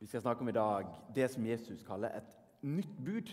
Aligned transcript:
Vi 0.00 0.06
skal 0.06 0.22
snakke 0.24 0.40
om 0.40 0.48
i 0.48 0.56
dag 0.56 0.86
det 1.14 1.26
som 1.28 1.44
Jesus 1.44 1.82
kaller 1.84 2.14
et 2.16 2.36
nytt 2.64 2.92
bud. 3.04 3.30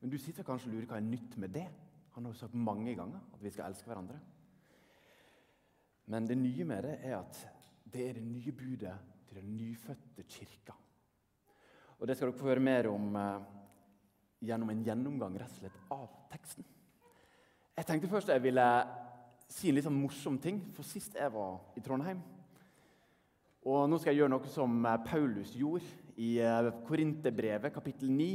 Men 0.00 0.12
du 0.12 0.18
sitter 0.20 0.44
kanskje 0.44 0.68
og 0.68 0.74
lurer 0.74 0.90
hva 0.90 0.98
er 1.00 1.06
nytt 1.06 1.38
med 1.40 1.54
det? 1.56 1.64
Han 2.12 2.26
har 2.26 2.34
jo 2.34 2.40
sagt 2.42 2.54
mange 2.54 2.92
ganger 2.98 3.22
at 3.32 3.40
vi 3.40 3.52
skal 3.52 3.70
elske 3.70 3.88
hverandre. 3.88 4.18
Men 6.12 6.28
det 6.28 6.36
nye 6.38 6.66
med 6.68 6.84
det 6.84 6.98
er 7.00 7.16
at 7.18 7.40
det 7.92 8.04
er 8.10 8.18
det 8.18 8.26
nye 8.26 8.52
budet 8.52 8.92
til 9.26 9.40
den 9.40 9.56
nyfødte 9.56 10.26
kirka. 10.28 10.76
Og 11.98 12.06
Det 12.06 12.16
skal 12.16 12.28
dere 12.28 12.38
få 12.38 12.50
høre 12.50 12.60
mer 12.60 12.90
om 12.92 13.16
eh, 13.16 13.44
gjennom 14.44 14.70
en 14.70 14.84
gjennomgang 14.84 15.40
rett 15.40 15.54
og 15.56 15.62
slett 15.62 15.82
av 15.96 16.06
teksten. 16.28 16.64
Jeg 17.76 17.88
tenkte 17.88 18.12
først 18.12 18.28
jeg 18.28 18.44
ville 18.44 18.68
si 19.48 19.70
en 19.70 19.78
litt 19.78 19.88
sånn 19.88 19.96
morsom 19.96 20.36
ting. 20.44 20.60
For 20.76 20.84
sist 20.84 21.16
jeg 21.16 21.32
var 21.32 21.56
i 21.76 21.80
Trondheim 21.80 22.20
Og 23.66 23.88
nå 23.90 23.98
skal 23.98 24.12
jeg 24.12 24.20
gjøre 24.20 24.30
noe 24.30 24.50
som 24.52 24.74
eh, 24.86 25.00
Paulus 25.08 25.50
gjorde 25.58 25.88
i 26.22 26.36
eh, 26.38 26.68
Korinterbrevet, 26.86 27.72
kapittel 27.74 28.12
9. 28.14 28.28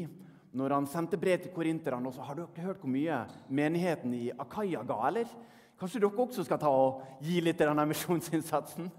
Når 0.60 0.76
han 0.76 0.88
sendte 0.92 1.20
brev 1.20 1.40
til 1.40 1.54
korinterne, 1.56 2.04
og 2.04 2.18
så 2.18 2.26
har 2.28 2.36
dere 2.36 2.66
hørt 2.66 2.84
hvor 2.84 2.92
mye 2.92 3.22
menigheten 3.48 4.12
i 4.18 4.26
Akaya 4.36 4.82
ga, 4.84 4.98
eller? 5.08 5.32
Kanskje 5.80 6.04
dere 6.04 6.20
også 6.26 6.44
skal 6.44 6.60
ta 6.60 6.74
og 6.76 7.24
gi 7.24 7.40
litt 7.40 7.56
til 7.62 7.72
denne 7.72 7.88
misjonsinnsatsen? 7.94 8.92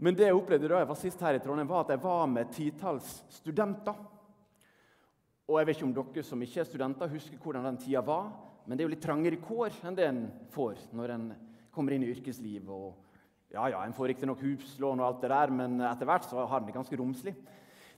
Men 0.00 0.16
det 0.16 0.30
jeg 0.30 0.40
opplevde 0.40 0.72
da 0.72 0.80
jeg 0.80 0.88
var 0.88 1.00
sist 1.02 1.28
her 1.28 1.36
i 1.36 1.44
Trondheim, 1.44 1.68
var 1.68 1.84
at 1.84 1.92
jeg 1.92 2.04
var 2.08 2.26
med 2.32 2.56
titalls 2.56 3.12
studenter. 3.36 4.00
Og 5.46 5.60
jeg 5.60 5.68
vet 5.68 5.76
ikke 5.76 5.90
om 5.90 5.96
dere 6.00 6.24
som 6.32 6.48
ikke 6.48 6.64
er 6.64 6.70
studenter, 6.72 7.12
husker 7.12 7.44
hvordan 7.44 7.68
den 7.74 7.82
tida 7.84 8.00
var. 8.08 8.32
Men 8.64 8.72
det 8.72 8.86
er 8.86 8.88
jo 8.88 8.96
litt 8.96 9.04
trangere 9.04 9.44
kår 9.44 9.82
enn 9.84 10.00
det 10.00 10.08
en 10.08 10.28
får 10.56 10.80
når 10.96 11.18
en 11.18 11.32
kommer 11.76 11.92
inn 11.92 12.08
i 12.08 12.14
yrkeslivet. 12.16 12.72
Og 12.72 13.05
ja, 13.52 13.68
ja, 13.70 13.84
En 13.84 13.94
får 13.94 14.10
riktignok 14.12 14.42
huslån, 14.42 15.00
og 15.00 15.06
alt 15.06 15.22
det 15.22 15.30
der, 15.30 15.52
men 15.54 15.80
etter 15.80 16.08
hvert 16.08 16.26
så 16.26 16.42
har 16.42 16.60
en 16.60 16.66
det 16.66 16.74
ganske 16.76 16.98
romslig. 16.98 17.34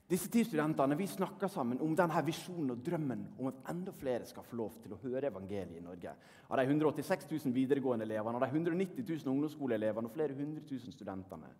Disse 0.09 0.29
ti 0.33 0.41
studentene 0.41 0.95
vi 0.97 1.05
snakker 1.05 1.51
sammen 1.53 1.81
om 1.85 1.91
denne 1.93 2.21
visjonen 2.25 2.73
og 2.73 2.81
drømmen 2.81 3.27
om 3.37 3.49
at 3.51 3.59
enda 3.69 3.93
flere 3.93 4.25
skal 4.25 4.45
få 4.47 4.57
lov 4.57 4.79
til 4.81 4.95
å 4.95 4.97
høre 5.03 5.29
evangeliet 5.29 5.77
i 5.77 5.85
Norge. 5.85 6.13
Av 6.49 6.57
de 6.57 6.65
186 6.65 7.27
000 7.29 7.53
videregående 7.53 8.07
elevene, 8.07 8.39
og 8.39 8.41
de 8.41 8.49
190 8.49 9.05
000 9.05 9.29
ungdomsskoleelevene 9.35 10.09
og 10.09 10.15
flere 10.15 10.37
hundre 10.37 10.65
tusen 10.65 10.95
studentene. 10.95 11.51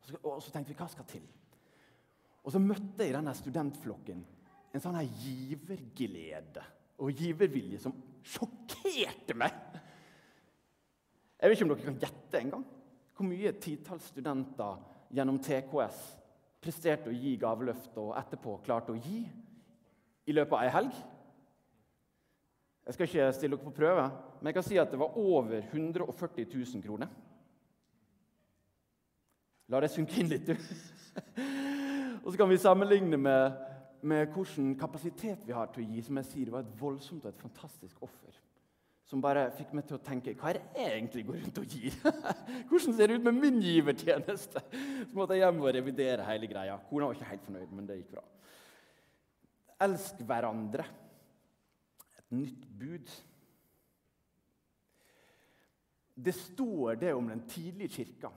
Og 0.00 0.08
så, 0.08 0.20
og 0.22 0.40
så 0.40 0.54
tenkte 0.54 0.72
vi 0.72 0.78
hva 0.80 0.88
skal 0.88 1.08
til? 1.10 1.26
Og 2.42 2.54
så 2.54 2.62
møtte 2.64 3.04
jeg 3.04 3.12
i 3.12 3.18
denne 3.18 3.36
studentflokken 3.36 4.24
en 4.72 4.82
sånn 4.82 4.96
her 4.96 5.12
giverglede 5.26 6.64
og 7.02 7.12
givervilje 7.12 7.82
som 7.82 7.94
sjokkerte 8.24 9.36
meg. 9.36 9.58
Jeg 11.36 11.50
vet 11.50 11.58
ikke 11.58 11.68
om 11.68 11.74
dere 11.74 11.90
kan 11.90 12.00
gjette 12.06 12.40
engang 12.40 12.64
hvor 13.22 13.30
mye 13.30 13.54
titalls 13.62 14.08
studenter 14.10 14.80
gjennom 15.14 15.38
TKS 15.38 15.98
presterte 16.62 17.10
å 17.10 17.14
gi 17.14 17.36
gaveløft 17.38 17.94
og 18.02 18.16
etterpå 18.18 18.56
klarte 18.66 18.94
å 18.94 18.98
gi 18.98 19.22
i 20.26 20.34
løpet 20.34 20.56
av 20.56 20.62
ei 20.64 20.72
helg. 20.74 21.00
Jeg 22.82 22.96
skal 22.96 23.06
ikke 23.06 23.28
stille 23.36 23.58
dere 23.58 23.68
på 23.68 23.74
prøve, 23.76 24.08
men 24.40 24.50
jeg 24.50 24.56
kan 24.58 24.66
si 24.66 24.78
at 24.82 24.90
det 24.90 24.98
var 24.98 25.18
over 25.18 25.68
140 25.68 26.48
000 26.50 26.82
kroner. 26.82 27.10
La 29.70 29.80
det 29.82 29.92
synke 29.94 30.18
inn 30.18 30.32
litt, 30.32 30.50
du. 30.50 30.56
og 32.24 32.32
så 32.32 32.38
kan 32.40 32.50
vi 32.50 32.58
sammenligne 32.58 33.20
med, 33.22 33.60
med 34.02 34.34
hvilken 34.34 34.74
kapasitet 34.78 35.46
vi 35.46 35.54
har 35.54 35.70
til 35.70 35.84
å 35.84 35.92
gi. 35.92 36.02
Som 36.02 36.18
jeg 36.18 36.30
sier, 36.32 36.50
Det 36.50 36.56
var 36.56 36.66
et 36.66 36.80
voldsomt 36.80 37.22
og 37.22 37.30
et 37.30 37.46
fantastisk 37.46 38.02
offer 38.02 38.42
som 39.12 39.20
bare 39.20 39.50
fikk 39.52 39.74
meg 39.76 39.84
til 39.84 39.98
å 39.98 40.00
tenke 40.00 40.32
hva 40.40 40.48
er 40.48 40.56
det 40.56 40.80
jeg 40.80 40.92
egentlig 40.96 41.22
går 41.28 41.40
rundt 41.42 41.58
og 41.60 41.74
gir? 41.76 41.96
Hvordan 42.70 42.94
ser 42.96 43.10
det 43.10 43.18
ut 43.18 43.26
med 43.26 43.40
min 43.42 43.58
givertjeneste? 43.60 44.62
Så 44.72 45.18
måtte 45.18 45.36
jeg 45.36 45.44
hjem 45.44 45.58
og 45.60 45.68
revidere 45.76 46.24
hele 46.30 46.48
greia. 46.48 46.78
Kona 46.88 47.10
var 47.10 47.18
ikke 47.18 47.28
helt 47.28 47.44
fornøyd, 47.44 47.74
men 47.76 47.90
det 47.90 47.98
gikk 47.98 48.14
bra. 48.14 48.22
Elsk 49.84 50.22
hverandre. 50.24 50.86
Et 52.22 52.38
nytt 52.38 52.64
bud. 52.80 53.12
Det 56.16 56.34
står 56.38 57.02
det 57.04 57.12
om 57.12 57.28
den 57.28 57.44
tidlige 57.52 57.98
kirka. 57.98 58.32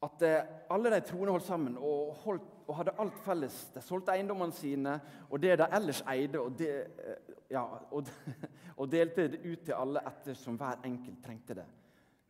At 0.00 0.22
eh, 0.24 0.44
alle 0.72 0.90
de 0.94 1.00
troende 1.04 1.34
holdt 1.34 1.44
sammen 1.44 1.74
og, 1.76 2.14
holdt, 2.22 2.44
og, 2.66 2.76
hadde 2.78 2.94
alt 3.02 3.18
felles. 3.20 3.56
De 3.74 3.82
solgte 3.84 4.14
eiendommene 4.14 4.56
sine 4.56 4.94
og 5.28 5.42
det 5.42 5.58
de 5.60 5.66
ellers 5.76 6.00
eide, 6.08 6.40
og, 6.40 6.54
de, 6.56 6.70
eh, 6.70 7.34
ja, 7.52 7.66
og, 7.92 8.08
og, 8.78 8.88
delte 8.88 9.28
det 9.34 9.42
ut 9.44 9.66
til 9.66 9.76
alle 9.76 10.00
etter 10.08 10.38
som 10.38 10.56
hver 10.56 10.80
enkelt 10.88 11.20
trengte 11.24 11.58
det. 11.60 11.66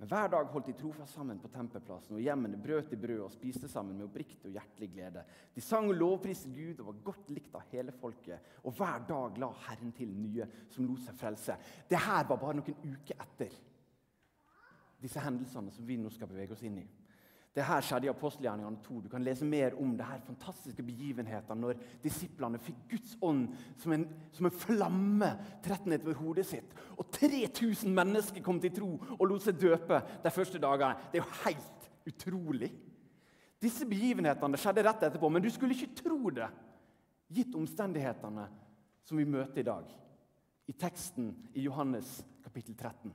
Men 0.00 0.08
Hver 0.08 0.30
dag 0.32 0.50
holdt 0.50 0.66
de 0.66 0.74
trofast 0.80 1.14
sammen 1.14 1.38
på 1.38 1.48
tempelplassen, 1.52 2.16
og 2.16 2.24
hjemmene 2.24 2.58
brøt 2.58 2.94
i 2.96 2.98
brød 2.98 3.18
og 3.26 3.32
spiste 3.34 3.68
sammen 3.68 3.98
med 3.98 4.06
oppriktig 4.08 4.48
og 4.48 4.54
hjertelig 4.56 4.88
glede. 4.94 5.24
De 5.54 5.60
sang 5.60 5.90
og 5.92 5.98
lovpriste 6.00 6.48
Gud 6.50 6.80
og 6.80 6.86
var 6.88 7.02
godt 7.04 7.30
likt 7.36 7.54
av 7.54 7.66
hele 7.70 7.92
folket. 7.92 8.54
Og 8.64 8.72
hver 8.74 9.04
dag 9.06 9.38
la 9.38 9.50
Herren 9.68 9.92
til 9.92 10.08
nye 10.08 10.48
som 10.72 10.88
lot 10.88 11.04
seg 11.04 11.20
frelse. 11.20 11.58
Det 11.90 12.00
her 12.00 12.24
var 12.32 12.40
bare 12.40 12.56
noen 12.58 12.80
uker 12.80 13.20
etter 13.26 13.60
disse 15.00 15.20
hendelsene 15.20 15.70
som 15.70 15.86
vi 15.86 16.00
nå 16.00 16.10
skal 16.12 16.32
bevege 16.32 16.56
oss 16.56 16.64
inn 16.64 16.80
i. 16.80 16.86
Det 17.50 17.64
her 17.66 17.82
skjedde 17.82 18.06
i 18.06 18.10
apostelgjerningene 18.12 18.78
2. 18.84 19.00
Du 19.02 19.08
kan 19.10 19.24
lese 19.26 19.46
mer 19.46 19.74
om 19.82 19.96
det 19.98 20.06
her 20.06 20.20
fantastiske 20.22 20.84
begivenheter 20.86 21.58
når 21.58 21.80
disiplene 22.04 22.60
fikk 22.62 22.84
Guds 22.92 23.16
ånd 23.26 23.48
som 23.80 23.94
en, 23.96 24.04
som 24.36 24.46
en 24.46 24.54
flamme 24.54 25.30
trett 25.64 25.88
ned 25.90 26.06
over 26.06 26.20
hodet 26.20 26.46
sitt. 26.46 26.76
Og 26.94 27.10
3000 27.16 27.90
mennesker 27.96 28.44
kom 28.46 28.60
til 28.62 28.74
tro 28.76 28.92
og 29.16 29.26
lot 29.26 29.42
seg 29.42 29.58
døpe 29.58 29.98
de 30.22 30.32
første 30.34 30.62
dagene. 30.62 31.10
Det 31.10 31.18
er 31.18 31.24
jo 31.24 31.40
helt 31.42 31.90
utrolig. 32.12 32.70
Disse 33.60 33.88
begivenhetene 33.88 34.60
skjedde 34.60 34.84
rett 34.86 35.02
etterpå, 35.08 35.28
men 35.28 35.42
du 35.42 35.50
skulle 35.52 35.74
ikke 35.74 36.04
tro 36.04 36.30
det, 36.32 36.46
gitt 37.30 37.54
omstendighetene 37.58 38.46
som 39.06 39.18
vi 39.18 39.26
møter 39.28 39.60
i 39.60 39.66
dag, 39.66 39.90
i 40.70 40.74
teksten 40.78 41.32
i 41.58 41.66
Johannes 41.66 42.20
kapittel 42.44 42.78
13. 42.78 43.10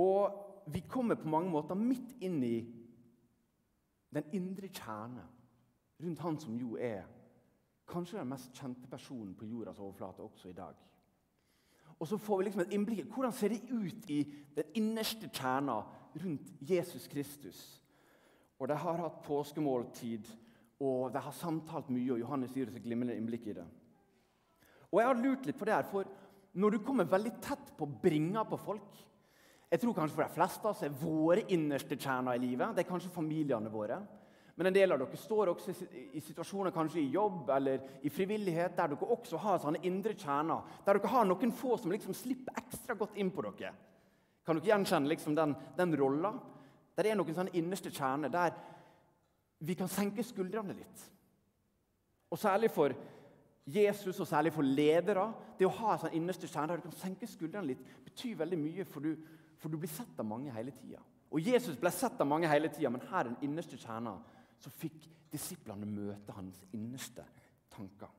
Og 0.00 0.66
vi 0.72 0.82
kommer 0.88 1.18
på 1.20 1.28
mange 1.28 1.50
måter 1.52 1.78
midt 1.78 2.16
inn 2.24 2.40
i 2.46 2.56
den 4.10 4.26
indre 4.36 4.70
kjerne 4.72 5.24
rundt 6.00 6.22
han 6.24 6.38
som 6.40 6.56
jo 6.58 6.76
er 6.80 7.04
kanskje 7.90 8.20
den 8.20 8.30
mest 8.30 8.54
kjente 8.56 8.88
personen 8.90 9.34
på 9.36 9.48
jordas 9.50 9.80
overflate 9.82 10.24
også 10.24 10.50
i 10.50 10.56
dag. 10.56 10.76
Og 12.00 12.08
så 12.08 12.16
får 12.16 12.38
vi 12.38 12.46
liksom 12.46 12.62
et 12.64 12.74
innblikk 12.76 13.02
i 13.02 13.10
hvordan 13.12 13.34
ser 13.36 13.52
det 13.52 13.60
ut 13.68 14.06
i 14.10 14.20
den 14.56 14.76
innerste 14.80 15.28
kjerna 15.28 15.82
rundt 16.22 16.52
Jesus 16.64 17.08
Kristus. 17.10 17.58
Og 18.58 18.68
De 18.68 18.76
har 18.76 19.02
hatt 19.02 19.20
påskemåltid, 19.24 20.24
og 20.80 21.12
de 21.12 21.20
har 21.20 21.36
samtalt 21.36 21.90
mye. 21.90 22.12
og 22.12 22.20
Johannes 22.20 22.52
gir 22.52 22.68
oss 22.68 22.76
et 22.76 22.84
glimrende 22.84 23.16
innblikk 23.16 23.46
i 23.46 23.56
det. 23.58 23.66
Og 24.90 25.00
jeg 25.00 25.08
har 25.08 25.20
lurt 25.20 25.46
litt 25.46 25.58
på 25.58 25.64
det 25.68 25.74
her, 25.74 25.82
for 25.82 26.04
Når 26.52 26.70
du 26.70 26.78
kommer 26.82 27.04
veldig 27.04 27.30
tett 27.40 27.76
på 27.78 27.86
bringa 28.02 28.42
på 28.42 28.56
folk, 28.56 28.96
jeg 29.70 29.80
tror 29.80 29.94
kanskje 29.94 30.16
For 30.16 30.26
de 30.26 30.34
fleste 30.34 30.66
av 30.66 30.72
oss 30.72 30.82
er 30.82 30.96
våre 31.02 31.44
innerste 31.54 31.98
kjerner 31.98 32.38
i 32.38 32.42
livet 32.42 32.74
det 32.74 32.84
er 32.84 32.90
kanskje 32.90 33.12
familiene 33.14 33.70
våre. 33.70 34.00
Men 34.58 34.68
en 34.68 34.74
del 34.74 34.92
av 34.92 34.98
dere 35.00 35.16
står 35.16 35.52
også 35.52 35.72
i 36.12 36.20
situasjoner 36.20 36.74
kanskje 36.74 37.00
i 37.00 37.12
jobb 37.14 37.48
eller 37.54 38.02
i 38.04 38.10
frivillighet 38.12 38.74
der 38.76 38.90
dere 38.92 39.12
også 39.14 39.38
har 39.40 39.62
sånne 39.62 39.80
indre 39.88 40.12
kjerner, 40.18 40.66
der 40.84 40.98
dere 40.98 41.12
har 41.14 41.28
noen 41.28 41.54
få 41.54 41.78
som 41.80 41.94
liksom 41.94 42.16
slipper 42.18 42.58
ekstra 42.60 42.96
godt 42.98 43.16
inn 43.16 43.30
på 43.32 43.46
dere. 43.46 43.70
Kan 44.44 44.58
dere 44.58 44.72
gjenkjenne 44.72 45.08
liksom 45.08 45.38
den, 45.38 45.54
den 45.78 45.96
rolla? 45.96 46.34
Der 46.98 47.08
er 47.08 47.16
noen 47.16 47.36
sånne 47.36 47.54
innerste 47.56 47.94
kjerner 47.94 48.32
der 48.32 48.52
vi 49.64 49.76
kan 49.78 49.88
senke 49.92 50.24
skuldrene 50.24 50.74
litt. 50.76 51.06
Og 52.30 52.38
særlig 52.38 52.70
for 52.74 52.92
Jesus, 53.70 54.18
og 54.20 54.26
særlig 54.26 54.52
for 54.52 54.66
ledere, 54.66 55.30
det 55.58 55.66
å 55.68 55.76
ha 55.80 55.94
en 55.94 56.04
sånn 56.04 56.16
innerste 56.16 56.48
kjerne 56.48 56.72
der 56.72 56.80
du 56.80 56.88
kan 56.88 57.00
senke 57.00 57.28
skuldrene 57.28 57.72
litt, 57.72 57.82
betyr 58.04 58.38
veldig 58.40 58.58
mye. 58.58 58.84
for 58.84 59.00
du 59.00 59.16
for 59.60 59.68
du 59.68 59.76
blir 59.80 59.92
sett 59.92 60.18
av 60.20 60.26
mange 60.26 60.52
hele 60.54 60.72
tida. 60.74 61.02
Og 61.30 61.44
Jesus 61.44 61.78
ble 61.78 61.92
sett 61.94 62.20
av 62.20 62.26
mange 62.28 62.48
hele 62.50 62.70
tida, 62.72 62.90
men 62.90 63.04
her 63.12 63.28
den 63.28 63.38
innerste 63.46 63.78
kjerna 63.78 64.16
så 64.60 64.72
fikk 64.80 65.04
disiplene 65.30 65.86
møte 65.86 66.34
hans 66.34 66.58
innerste 66.74 67.24
tanker. 67.70 68.10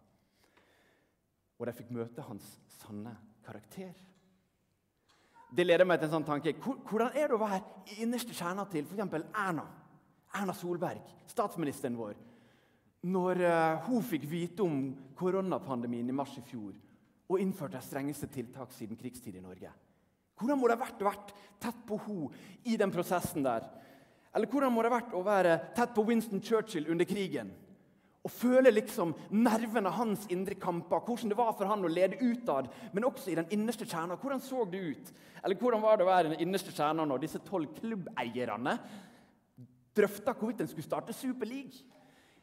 Og 1.60 1.68
de 1.68 1.76
fikk 1.78 1.92
møte 1.94 2.24
hans 2.26 2.46
sanne 2.80 3.14
karakter. 3.46 3.92
Det 5.52 5.66
leder 5.66 5.86
meg 5.86 6.00
til 6.00 6.08
en 6.08 6.16
sånn 6.16 6.30
tanke. 6.30 6.54
Hvordan 6.64 7.12
er 7.12 7.28
det 7.28 7.36
å 7.36 7.42
være 7.42 7.60
i 7.92 8.00
innerste 8.06 8.36
kjerna 8.38 8.64
til 8.72 8.88
f.eks. 8.88 9.18
Erna? 9.36 9.68
Erna 10.40 10.56
Solberg, 10.56 11.04
statsministeren 11.28 11.98
vår. 12.00 12.16
Når 13.12 13.42
uh, 13.44 13.90
hun 13.90 14.06
fikk 14.06 14.30
vite 14.30 14.64
om 14.64 14.78
koronapandemien 15.18 16.08
i 16.08 16.16
mars 16.16 16.38
i 16.40 16.44
fjor 16.46 16.72
og 17.32 17.42
innførte 17.42 17.80
de 17.80 17.84
strengeste 17.84 18.30
tiltak 18.32 18.72
siden 18.76 19.00
krigstid 19.00 19.36
i 19.36 19.44
Norge. 19.44 19.72
Hvordan 20.42 20.58
må 20.58 20.68
det 20.68 20.80
ha 20.80 20.82
vært 20.82 21.04
å 21.04 21.08
være 21.08 21.40
tett 21.62 21.82
på 21.86 22.00
henne 22.08 22.46
i 22.66 22.78
den 22.82 22.94
prosessen 22.94 23.46
der? 23.46 23.68
Eller 24.34 24.50
hvordan 24.50 24.74
må 24.74 24.82
det 24.82 24.90
ha 24.90 24.98
vært 24.98 25.14
å 25.14 25.26
være 25.26 25.58
tett 25.78 25.94
på 25.94 26.06
Winston 26.08 26.42
Churchill 26.42 26.90
under 26.90 27.06
krigen? 27.06 27.52
Og 28.22 28.34
føle 28.34 28.70
liksom 28.74 29.14
nervene 29.34 29.90
hans 29.94 30.28
indre 30.34 30.58
kamper, 30.62 31.02
hvordan 31.06 31.32
det 31.32 31.38
var 31.38 31.54
for 31.58 31.70
han 31.70 31.86
å 31.86 31.90
lede 31.90 32.20
utad, 32.22 32.68
men 32.94 33.06
også 33.08 33.32
i 33.32 33.38
den 33.40 33.50
innerste 33.54 33.86
kjerna. 33.86 34.18
Hvordan 34.22 34.44
så 34.46 34.66
det 34.70 34.82
ut? 34.82 35.14
Eller 35.42 35.58
hvordan 35.58 35.82
var 35.82 35.98
det 35.98 36.06
å 36.06 36.10
være 36.12 36.30
i 36.30 36.36
den 36.36 36.44
innerste 36.46 36.74
kjerna 36.74 37.06
når 37.06 37.24
disse 37.24 37.42
tolv 37.46 37.74
klubbeierne 37.80 38.78
drøfta 39.96 40.36
hvorvidt 40.38 40.62
en 40.64 40.70
skulle 40.70 40.88
starte 40.88 41.16
Super 41.18 41.50
League. 41.50 41.82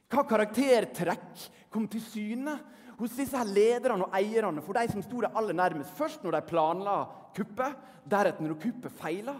Hva 0.08 0.24
karaktertrekk 0.28 1.46
kom 1.72 1.86
til 1.90 2.02
syne 2.04 2.56
hos 2.98 3.14
disse 3.14 3.38
her 3.38 3.46
lederne 3.46 4.08
og 4.08 4.16
eierne 4.16 4.62
for 4.64 4.74
de 4.74 4.90
som 4.90 5.04
sto 5.04 5.22
det 5.22 5.30
aller 5.38 5.56
nærmest? 5.56 5.94
Først 5.98 6.24
når 6.24 6.38
de 6.38 6.42
planla 6.48 6.96
kuppet, 7.36 7.76
deretter 8.08 8.44
når 8.44 8.58
kuppet 8.62 8.98
feila. 8.98 9.36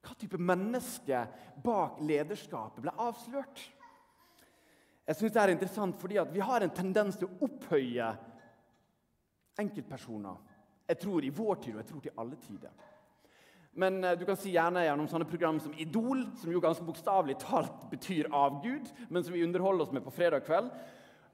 Hva 0.00 0.16
type 0.16 0.38
menneske 0.40 1.24
bak 1.60 1.98
lederskapet 2.06 2.84
ble 2.84 2.94
avslørt? 2.96 3.64
Jeg 5.06 5.16
synes 5.18 5.32
Det 5.32 5.42
er 5.42 5.52
interessant 5.56 5.98
fordi 5.98 6.20
vi 6.32 6.40
har 6.40 6.62
en 6.62 6.70
tendens 6.70 7.18
til 7.18 7.26
å 7.26 7.48
opphøye 7.48 8.12
enkeltpersoner. 9.58 10.38
Jeg 10.88 10.98
tror 11.02 11.24
i 11.24 11.34
vår 11.34 11.58
tid, 11.62 11.74
og 11.74 11.82
jeg 11.82 11.88
tror 11.90 12.00
til 12.04 12.16
alle 12.18 12.38
tider. 12.42 12.86
Men 13.78 14.04
eh, 14.04 14.16
du 14.18 14.24
kan 14.26 14.38
si 14.38 14.54
gjerne 14.54 14.82
gjennom 14.84 15.08
sånne 15.10 15.28
program 15.30 15.60
som 15.62 15.74
Idol, 15.78 16.24
som 16.40 16.50
jo 16.50 16.62
ganske 16.62 16.86
bokstavelig 16.86 17.36
talt 17.42 17.84
betyr 17.92 18.30
avgud, 18.34 18.88
men 19.08 19.24
som 19.24 19.36
vi 19.36 19.44
underholder 19.46 19.86
oss 19.86 19.94
med 19.94 20.04
på 20.06 20.14
fredag 20.14 20.42
kveld, 20.46 20.72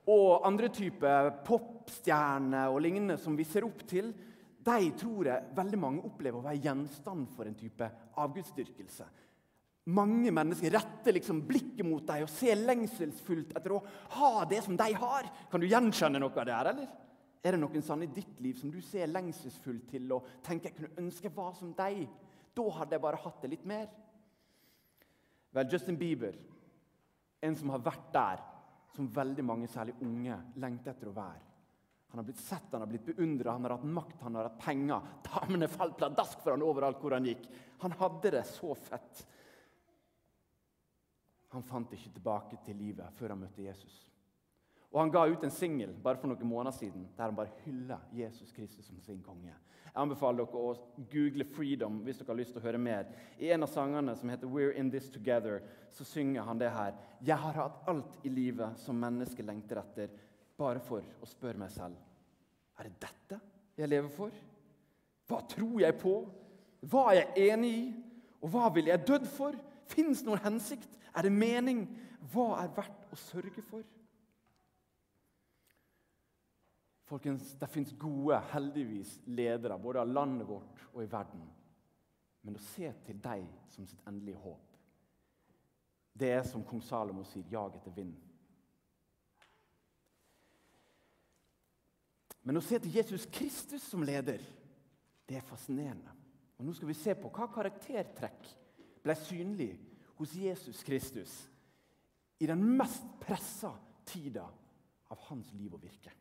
og 0.06 0.46
andre 0.46 0.70
typer 0.70 1.32
popstjerner 1.46 2.70
og 2.70 2.80
lignende 2.84 3.18
som 3.18 3.36
vi 3.38 3.46
ser 3.48 3.66
opp 3.66 3.82
til, 3.88 4.12
de 4.66 4.90
tror 4.98 5.28
jeg 5.30 5.54
veldig 5.54 5.78
mange 5.78 6.02
opplever 6.06 6.40
å 6.40 6.46
være 6.46 6.62
gjenstand 6.64 7.28
for 7.34 7.46
en 7.46 7.58
type 7.58 7.86
avgudsdyrkelse. 8.18 9.06
Mange 9.94 10.32
mennesker 10.34 10.72
retter 10.74 11.14
liksom 11.14 11.44
blikket 11.46 11.86
mot 11.86 12.02
deg 12.06 12.24
og 12.24 12.30
ser 12.32 12.58
lengselsfullt 12.58 13.52
etter 13.54 13.76
å 13.76 13.82
ha 14.16 14.30
det 14.50 14.64
som 14.64 14.78
de 14.78 14.88
har. 14.98 15.28
Kan 15.50 15.62
du 15.62 15.68
gjenkjenne 15.70 16.18
noe 16.22 16.34
av 16.34 16.48
det 16.48 16.56
her, 16.56 16.70
eller? 16.72 16.88
Er 17.46 17.54
det 17.54 17.60
noen 17.62 17.84
sånne 17.86 18.08
i 18.08 18.14
ditt 18.14 18.40
liv 18.42 18.56
som 18.58 18.72
du 18.74 18.80
ser 18.82 19.06
lengselsfullt 19.12 19.86
til 19.92 20.10
og 20.16 20.26
tenker 20.46 20.72
jeg 20.72 20.80
kunne 20.80 21.04
ønske 21.04 21.30
var 21.34 21.54
som 21.54 21.70
deg? 21.78 22.02
Da 22.56 22.66
hadde 22.80 22.96
jeg 22.96 23.04
bare 23.04 23.22
hatt 23.22 23.38
det 23.44 23.52
litt 23.52 23.68
mer. 23.68 23.86
Vel, 25.54 25.70
Justin 25.70 25.98
Bieber, 26.00 26.34
en 27.46 27.54
som 27.56 27.70
har 27.70 27.84
vært 27.86 28.10
der, 28.16 28.42
som 28.96 29.10
veldig 29.12 29.44
mange, 29.44 29.68
særlig 29.70 29.94
unge, 30.04 30.38
lengter 30.62 30.94
etter 30.94 31.10
å 31.10 31.14
være. 31.16 31.44
Han 32.10 32.22
har 32.22 32.26
blitt 32.28 32.40
sett, 32.40 32.68
han 32.72 32.80
har 32.80 32.90
blitt 32.90 33.06
beundra, 33.06 33.52
han 33.52 33.66
har 33.66 33.76
hatt 33.76 33.84
makt, 33.84 34.20
han 34.22 34.38
har 34.38 34.48
hatt 34.48 34.60
penger. 34.62 35.08
Damene 35.26 35.68
falt 35.68 35.98
pladask 35.98 36.40
for 36.40 36.54
han 36.54 36.64
overalt 36.64 37.00
hvor 37.02 37.16
han 37.16 37.26
gikk. 37.28 37.48
Han 37.82 37.96
hadde 38.00 38.32
det 38.38 38.44
så 38.48 38.74
fett. 38.78 39.24
Han 41.52 41.66
fant 41.66 41.92
ikke 41.92 42.14
tilbake 42.14 42.60
til 42.64 42.78
livet 42.78 43.14
før 43.18 43.34
han 43.34 43.42
møtte 43.42 43.64
Jesus. 43.64 43.98
Og 44.92 45.00
Han 45.02 45.10
ga 45.12 45.26
ut 45.28 45.42
en 45.44 45.52
singel 45.52 45.92
bare 46.02 46.16
for 46.16 46.30
noen 46.30 46.48
måneder 46.48 46.72
siden 46.72 47.08
der 47.18 47.28
han 47.28 47.36
bare 47.36 47.52
hyller 47.66 48.06
Jesus 48.16 48.52
Kristus 48.56 48.86
som 48.86 49.00
sin 49.04 49.20
konge. 49.24 49.52
Jeg 49.96 50.02
anbefaler 50.02 50.44
dere 50.44 50.60
å 50.60 50.72
google 51.08 51.44
'Freedom' 51.48 52.02
hvis 52.04 52.18
dere 52.18 52.28
har 52.28 52.36
lyst 52.36 52.52
til 52.52 52.60
å 52.60 52.64
høre 52.66 52.78
mer. 52.78 53.06
I 53.40 53.48
en 53.54 53.62
av 53.64 53.70
sangene 53.72 54.14
som 54.16 54.28
heter 54.28 54.46
'We're 54.46 54.76
In 54.76 54.90
This 54.90 55.08
Together', 55.08 55.62
så 55.90 56.04
synger 56.04 56.42
han 56.42 56.58
det 56.58 56.70
her. 56.70 56.92
Jeg 57.24 57.36
har 57.36 57.52
hatt 57.52 57.88
alt 57.88 58.18
i 58.22 58.28
livet 58.28 58.78
som 58.78 59.00
mennesket 59.00 59.46
lengter 59.46 59.78
etter, 59.78 60.10
bare 60.58 60.80
for 60.80 61.00
å 61.00 61.26
spørre 61.26 61.56
meg 61.58 61.70
selv 61.70 61.96
Er 62.78 62.82
det 62.82 63.00
dette 63.00 63.40
jeg 63.78 63.88
lever 63.88 64.08
for? 64.08 64.30
Hva 65.26 65.40
tror 65.48 65.80
jeg 65.80 65.98
på? 65.98 66.28
Hva 66.82 67.14
er 67.14 67.14
jeg 67.14 67.52
enig 67.52 67.72
i? 67.72 67.94
Og 68.42 68.50
hva 68.50 68.68
ville 68.74 68.90
jeg 68.90 69.06
dødd 69.06 69.26
for? 69.26 69.54
Fins 69.86 70.22
noen 70.22 70.38
hensikt? 70.38 70.98
Er 71.16 71.22
det 71.22 71.32
mening? 71.32 71.88
Hva 72.32 72.62
er 72.62 72.68
verdt 72.68 73.08
å 73.12 73.16
sørge 73.16 73.62
for? 73.62 73.82
Folkens, 77.06 77.54
Det 77.60 77.68
fins 77.70 77.92
gode, 77.98 78.38
heldigvis, 78.50 79.20
ledere 79.26 79.78
både 79.78 80.00
av 80.00 80.08
landet 80.08 80.48
vårt 80.48 80.80
og 80.92 81.02
i 81.04 81.10
verden. 81.10 81.44
Men 82.42 82.58
å 82.58 82.62
se 82.74 82.90
til 83.06 83.20
deg 83.22 83.46
som 83.70 83.86
sitt 83.86 84.02
endelige 84.06 84.40
håp, 84.42 84.62
det 86.16 86.30
er 86.32 86.42
som 86.48 86.64
kong 86.64 86.80
Salomo 86.82 87.24
sier, 87.28 87.44
jag 87.50 87.76
etter 87.76 87.94
vind. 87.94 88.14
Men 92.46 92.58
å 92.58 92.64
se 92.64 92.78
til 92.78 92.94
Jesus 92.94 93.26
Kristus 93.26 93.84
som 93.90 94.04
leder, 94.06 94.42
det 95.26 95.38
er 95.38 95.46
fascinerende. 95.46 96.12
Og 96.56 96.64
Nå 96.64 96.74
skal 96.74 96.88
vi 96.88 96.96
se 96.96 97.14
på 97.18 97.30
hva 97.34 97.50
karaktertrekk 97.52 98.52
ble 99.04 99.16
synlig 99.18 99.72
hos 100.16 100.34
Jesus 100.38 100.82
Kristus 100.86 101.34
i 102.40 102.48
den 102.48 102.62
mest 102.78 103.04
pressa 103.20 103.74
tida 104.06 104.46
av 105.10 105.26
hans 105.28 105.52
liv 105.58 105.74
og 105.74 105.82
virke. 105.82 106.14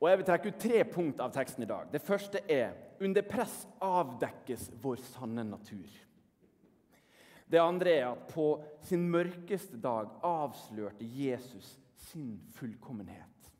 Og 0.00 0.08
Jeg 0.08 0.18
vil 0.18 0.26
trekke 0.26 0.48
ut 0.48 0.60
tre 0.60 0.84
punkt 0.88 1.20
av 1.20 1.32
teksten 1.32 1.62
i 1.62 1.68
dag. 1.68 1.90
Det 1.92 2.00
første 2.00 2.40
er 2.48 2.72
under 3.04 3.24
press 3.28 3.66
avdekkes 3.84 4.70
vår 4.80 5.02
sanne 5.10 5.44
natur. 5.44 5.90
Det 7.50 7.60
andre 7.60 7.90
er 7.90 8.06
at 8.08 8.28
på 8.30 8.46
sin 8.86 9.08
mørkeste 9.10 9.80
dag 9.82 10.08
avslørte 10.24 11.04
Jesus 11.04 11.78
sin 11.96 12.38
fullkommenhet. 12.54 13.50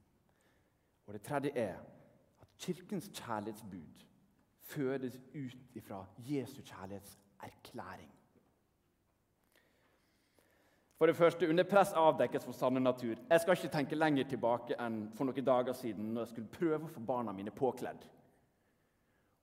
Og 1.06 1.14
det 1.14 1.22
tredje 1.26 1.50
er 1.58 1.76
at 2.40 2.48
kirkens 2.58 3.10
kjærlighetsbud 3.12 4.06
fødes 4.60 5.18
ut 5.34 5.74
ifra 5.74 6.04
Jesu 6.18 6.62
kjærlighetserklæring. 6.62 8.19
For 11.00 11.08
det 11.08 11.16
første, 11.16 11.48
Under 11.48 11.64
press 11.64 11.94
avdekkes 11.96 12.42
vår 12.44 12.52
sanne 12.52 12.80
natur. 12.84 13.14
Jeg 13.30 13.40
skal 13.40 13.56
ikke 13.56 13.72
tenke 13.72 13.96
lenger 13.96 14.26
tilbake 14.28 14.76
enn 14.84 15.06
for 15.16 15.24
noen 15.24 15.46
dager 15.46 15.72
siden 15.72 16.10
når 16.12 16.26
jeg 16.26 16.32
skulle 16.34 16.56
prøve 16.58 16.84
å 16.84 16.90
få 16.92 17.00
barna 17.00 17.32
mine 17.32 17.54
påkledd. 17.56 18.02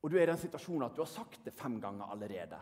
Og 0.03 0.11
Du 0.11 0.17
er 0.19 0.27
i 0.27 0.29
den 0.29 0.37
situasjonen 0.37 0.85
at 0.85 0.93
du 0.93 1.01
har 1.01 1.09
sagt 1.09 1.39
det 1.45 1.55
fem 1.57 1.79
ganger 1.81 2.13
allerede. 2.13 2.59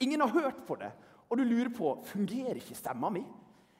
Ingen 0.00 0.24
har 0.24 0.32
hørt 0.32 0.64
på 0.66 0.78
det, 0.80 0.88
og 1.28 1.36
du 1.36 1.44
lurer 1.44 1.68
på 1.76 1.92
fungerer 2.08 2.56
ikke 2.56 2.78
stemma 2.78 3.10
mi. 3.12 3.26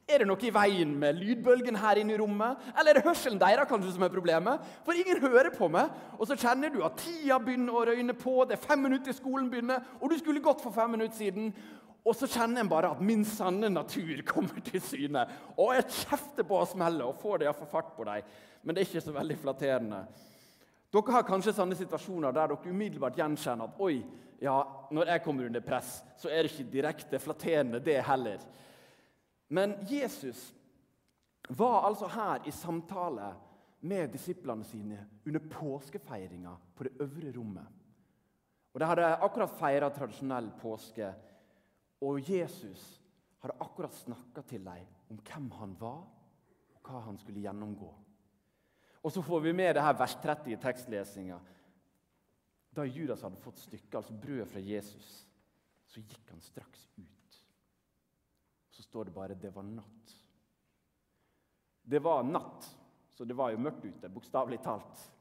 Er 0.09 0.23
det 0.23 0.27
noe 0.29 0.41
i 0.41 0.53
veien 0.53 0.95
med 1.01 1.17
lydbølgen 1.17 1.77
her 1.77 1.99
inne 2.01 2.15
i 2.15 2.19
rommet? 2.21 2.61
Eller 2.73 2.95
er 2.95 2.97
det 2.99 3.09
hørselen 3.09 3.41
deres 3.41 3.69
kanskje 3.69 3.91
som 3.93 4.05
er 4.07 4.13
problemet? 4.13 4.63
For 4.85 4.97
ingen 4.97 5.21
hører 5.21 5.51
på 5.53 5.69
meg. 5.69 5.91
Og 6.17 6.29
så 6.29 6.37
kjenner 6.37 6.73
du 6.73 6.79
at 6.85 6.97
tida 7.01 7.37
begynner 7.41 7.77
å 7.77 7.83
røyne 7.91 8.17
på, 8.17 8.39
det 8.49 8.57
er 8.57 8.63
fem 8.63 8.81
minutter 8.85 9.11
til 9.11 9.19
skolen 9.19 9.51
begynner, 9.53 9.85
og 10.01 10.09
du 10.09 10.17
skulle 10.17 10.41
gått 10.45 10.65
for 10.65 10.73
fem 10.73 10.97
minutter 10.97 11.17
siden. 11.17 11.53
Og 12.07 12.15
så 12.17 12.29
kjenner 12.31 12.63
en 12.63 12.71
bare 12.71 12.93
at 12.95 13.03
min 13.05 13.25
sanne 13.27 13.69
natur 13.73 14.23
kommer 14.27 14.63
til 14.65 14.81
syne. 14.83 15.25
Og 15.57 15.75
jeg 15.77 15.89
kjefter 16.05 16.47
på 16.47 16.61
å 16.61 16.69
smelle 16.69 17.05
og 17.05 17.19
får 17.21 17.41
det 17.41 17.49
iallfall 17.49 17.71
fart 17.73 17.91
på 17.97 18.07
dem. 18.09 18.29
Men 18.63 18.75
det 18.75 18.83
er 18.83 18.89
ikke 18.89 19.05
så 19.05 19.15
veldig 19.17 19.39
flatterende. 19.43 20.03
Dere 20.89 21.13
har 21.19 21.27
kanskje 21.29 21.53
sånne 21.57 21.77
situasjoner 21.77 22.33
der 22.33 22.55
dere 22.55 22.73
umiddelbart 22.73 23.19
gjenkjenner 23.19 23.69
at 23.69 23.83
oi, 23.85 23.99
ja, 24.41 24.55
når 24.95 25.11
jeg 25.13 25.25
kommer 25.25 25.49
under 25.49 25.65
press, 25.67 25.99
så 26.17 26.31
er 26.31 26.45
det 26.47 26.53
ikke 26.53 26.71
direkte 26.73 27.21
flatterende, 27.21 27.81
det 27.85 27.99
heller. 28.07 28.41
Men 29.53 29.75
Jesus 29.91 30.53
var 31.49 31.83
altså 31.89 32.09
her 32.13 32.47
i 32.47 32.55
samtale 32.55 33.33
med 33.81 34.13
disiplene 34.13 34.65
sine 34.65 35.03
under 35.27 35.45
påskefeiringa 35.51 36.55
på 36.75 36.87
det 36.87 36.97
øvre 37.03 37.33
rommet. 37.37 37.67
Og 38.73 38.81
De 38.81 38.87
hadde 38.87 39.15
akkurat 39.27 39.59
feira 39.59 39.91
tradisjonell 39.91 40.51
påske 40.61 41.13
og 42.01 42.31
Jesus 42.31 42.85
hadde 43.43 43.59
akkurat 43.63 43.95
snakka 43.95 44.43
til 44.47 44.65
dem 44.65 44.87
om 45.11 45.21
hvem 45.25 45.51
han 45.59 45.75
var, 45.81 46.03
og 46.75 46.89
hva 46.91 47.03
han 47.07 47.19
skulle 47.19 47.43
gjennomgå. 47.43 47.91
Og 49.03 49.13
så 49.13 49.23
får 49.23 49.41
vi 49.41 49.55
med 49.57 49.77
det 49.77 49.85
her 49.85 49.97
vers 49.99 50.17
30 50.23 50.53
i 50.53 50.59
tekstlesinga. 50.61 51.39
Da 52.75 52.85
Judas 52.85 53.23
hadde 53.25 53.41
fått 53.41 53.61
stykket, 53.63 53.95
altså 54.01 54.15
brødet 54.15 54.49
fra 54.51 54.63
Jesus, 54.63 55.11
så 55.89 56.03
gikk 56.03 56.33
han 56.33 56.43
straks 56.45 56.89
ut. 56.99 57.39
Så 58.71 58.83
står 58.83 59.05
det 59.05 59.15
bare 59.15 59.35
'det 59.35 59.55
var 59.55 59.63
natt'. 59.63 60.15
Det 61.83 61.99
var 61.99 62.23
natt, 62.23 62.77
så 63.11 63.25
det 63.25 63.37
var 63.37 63.51
jo 63.51 63.59
mørkt 63.59 63.85
ute, 63.85 64.09
bokstavelig 64.09 64.63
talt. 64.63 65.13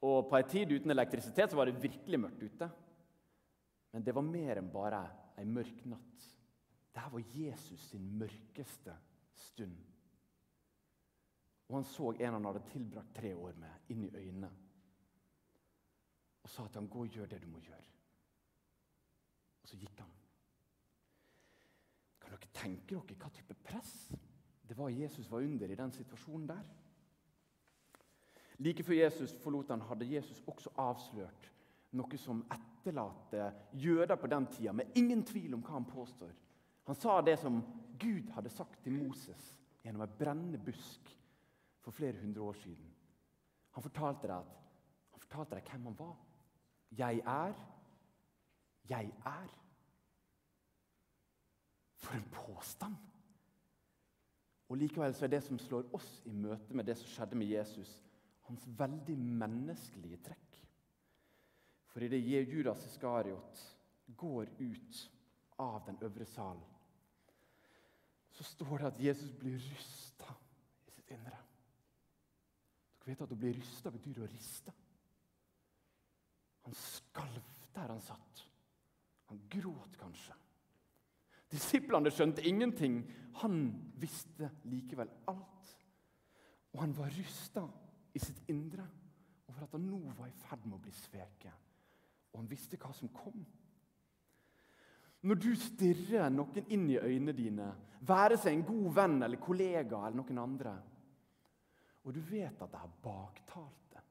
Og 0.00 0.30
på 0.30 0.36
ei 0.36 0.42
tid 0.42 0.72
uten 0.72 0.90
elektrisitet 0.90 1.50
så 1.50 1.56
var 1.56 1.66
det 1.66 1.82
virkelig 1.82 2.20
mørkt 2.20 2.42
ute. 2.42 2.70
Men 3.92 4.02
det 4.02 4.14
var 4.14 4.22
mer 4.22 4.56
enn 4.56 4.72
bare 4.72 5.10
ei 5.38 5.44
mørk 5.44 5.84
natt. 5.90 6.28
Dette 6.94 7.10
var 7.12 7.24
Jesus 7.34 7.88
sin 7.90 8.06
mørkeste 8.18 8.94
stund. 9.34 9.76
Og 11.68 11.78
han 11.78 11.88
så 11.88 12.12
en 12.12 12.36
han 12.36 12.44
hadde 12.44 12.66
tilbrakt 12.70 13.16
tre 13.16 13.32
år 13.34 13.56
med, 13.58 13.88
inn 13.90 14.04
i 14.04 14.12
øynene. 14.14 14.50
Og 16.44 16.50
sa 16.50 16.66
til 16.66 16.80
ham, 16.80 16.88
'Gå 16.88 17.00
og 17.00 17.08
gjør 17.08 17.26
det 17.26 17.42
du 17.42 17.46
må 17.46 17.58
gjøre.' 17.58 17.90
Og 19.62 19.68
så 19.68 19.76
gikk 19.76 19.98
han. 19.98 20.10
Kan 22.20 22.30
dere 22.30 22.52
tenke 22.52 22.94
dere 22.94 23.16
hva 23.16 23.28
type 23.28 23.54
press 23.54 24.12
det 24.68 24.76
var 24.78 24.88
Jesus 24.88 25.30
var 25.30 25.38
under 25.38 25.68
i 25.68 25.74
den 25.74 25.92
situasjonen 25.92 26.48
der? 26.48 26.62
Like 28.58 28.84
før 28.84 28.94
Jesus 28.94 29.34
forlot 29.42 29.68
han, 29.68 29.80
hadde 29.80 30.14
Jesus 30.14 30.42
også 30.46 30.70
avslørt 30.76 31.53
noe 31.94 32.18
som 32.20 32.42
etterlater 32.52 33.52
jøder 33.80 34.18
på 34.20 34.30
den 34.30 34.46
tida, 34.52 34.72
med 34.72 34.96
ingen 34.98 35.22
tvil 35.26 35.54
om 35.54 35.62
hva 35.64 35.76
han 35.78 35.88
påstår. 35.88 36.32
Han 36.84 36.98
sa 36.98 37.20
det 37.24 37.38
som 37.40 37.62
Gud 37.98 38.30
hadde 38.34 38.52
sagt 38.52 38.82
til 38.84 38.96
Moses 38.98 39.44
gjennom 39.84 40.04
en 40.04 40.16
brennende 40.18 40.60
busk 40.60 41.12
for 41.84 41.94
flere 41.94 42.20
hundre 42.20 42.42
år 42.42 42.58
siden. 42.60 42.90
Han 43.76 43.82
fortalte 43.82 44.28
deg, 44.30 44.52
han 45.14 45.24
fortalte 45.24 45.58
deg 45.58 45.70
hvem 45.70 45.88
han 45.90 45.98
var. 45.98 46.16
Jeg 46.94 47.22
er. 47.26 47.54
Jeg 48.88 49.10
er. 49.26 49.50
For 52.04 52.14
en 52.14 52.30
påstand! 52.32 52.96
Og 54.68 54.78
Likevel 54.80 55.14
så 55.14 55.26
er 55.26 55.32
det 55.34 55.42
som 55.44 55.58
slår 55.60 55.88
oss 55.96 56.08
i 56.28 56.32
møte 56.32 56.76
med 56.76 56.86
det 56.88 56.96
som 56.98 57.08
skjedde 57.08 57.36
med 57.38 57.50
Jesus, 57.52 57.90
hans 58.48 58.64
veldig 58.78 59.16
menneskelige 59.18 60.20
trekk. 60.24 60.43
For 61.94 62.02
idet 62.02 62.48
Judas 62.50 62.82
Iskariot 62.88 63.60
går 64.18 64.48
ut 64.58 65.10
av 65.62 65.84
den 65.86 65.98
øvre 66.02 66.26
salen, 66.26 66.70
så 68.34 68.44
står 68.44 68.78
det 68.78 68.86
at 68.86 69.00
Jesus 69.00 69.30
blir 69.38 69.60
rysta 69.62 70.32
i 70.88 70.90
sitt 70.90 71.12
indre. 71.14 71.38
Dere 72.98 73.12
vet 73.12 73.22
at 73.22 73.34
Å 73.36 73.38
bli 73.38 73.52
rysta 73.54 73.92
betyr 73.94 74.24
å 74.24 74.26
riste. 74.26 74.74
Han 76.64 76.74
skalv 76.74 77.52
der 77.76 77.92
han 77.92 78.02
satt. 78.02 78.42
Han 79.30 79.44
gråt 79.52 79.94
kanskje. 80.00 80.34
Disiplene 81.54 82.10
skjønte 82.10 82.42
ingenting. 82.42 83.04
Han 83.44 83.68
visste 84.02 84.50
likevel 84.66 85.12
alt. 85.30 85.70
Og 86.74 86.80
han 86.82 86.96
var 86.98 87.14
rysta 87.14 87.68
i 88.14 88.18
sitt 88.18 88.42
indre 88.50 88.88
over 89.46 89.62
at 89.62 89.76
han 89.78 89.86
nå 89.86 90.00
var 90.18 90.26
i 90.26 90.40
ferd 90.42 90.66
med 90.66 90.80
å 90.80 90.82
bli 90.82 90.94
sveket. 91.04 91.70
Og 92.34 92.40
han 92.42 92.50
visste 92.50 92.78
hva 92.82 92.90
som 92.94 93.12
kom. 93.14 93.44
Når 95.24 95.38
du 95.40 95.52
stirrer 95.56 96.32
noen 96.34 96.66
inn 96.74 96.88
i 96.90 96.98
øynene 96.98 97.32
dine, 97.32 97.68
være 98.04 98.36
seg 98.36 98.52
en 98.52 98.66
god 98.68 98.88
venn 98.98 99.22
eller 99.24 99.40
kollega 99.40 100.02
eller 100.02 100.18
noen 100.18 100.40
andre, 100.42 100.74
og 102.04 102.12
du 102.12 102.20
vet 102.28 102.60
at 102.60 102.72
de 102.74 102.80
har 102.82 102.98
baktalt 103.06 103.94
det, 103.94 104.02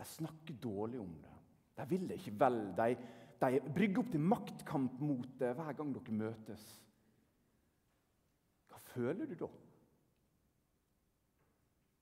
de 0.00 0.06
snakker 0.16 0.58
dårlig 0.58 0.98
om 0.98 1.12
det, 1.22 1.36
de 1.78 1.86
vil 1.92 2.08
det 2.10 2.18
ikke 2.18 2.34
vel, 2.40 2.58
de, 2.80 2.88
de 3.38 3.60
brygger 3.76 4.02
opp 4.02 4.10
til 4.10 4.24
maktkamp 4.32 4.98
mot 5.06 5.36
det 5.38 5.52
hver 5.54 5.78
gang 5.78 5.92
dere 5.94 6.16
møtes. 6.24 6.64
Hva 8.72 8.82
føler 8.88 9.30
du 9.30 9.36
da? 9.44 9.52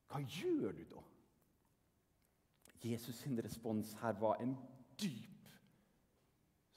Hva 0.07 0.23
gjør 0.23 0.73
du 0.73 0.87
da? 0.95 1.05
Jesus' 2.87 3.19
sin 3.19 3.39
respons 3.43 3.93
her 4.01 4.13
var 4.21 4.39
en 4.41 4.57
dyp 5.01 5.37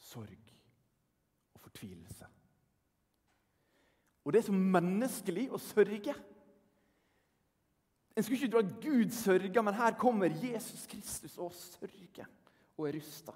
sorg 0.09 0.53
og 1.53 1.61
fortvilelse. 1.67 2.27
Og 4.25 4.33
det 4.33 4.41
er 4.41 4.49
så 4.49 4.55
menneskelig 4.55 5.47
å 5.53 5.59
sørge. 5.61 6.13
En 8.13 8.25
skulle 8.25 8.39
ikke 8.39 8.51
tro 8.53 8.63
at 8.63 8.73
Gud 8.83 9.13
sørger, 9.15 9.61
men 9.63 9.77
her 9.77 9.95
kommer 9.97 10.33
Jesus 10.43 10.85
Kristus 10.91 11.37
og 11.39 11.53
sørger 11.55 12.27
og 12.77 12.87
er 12.89 12.97
rysta. 12.99 13.33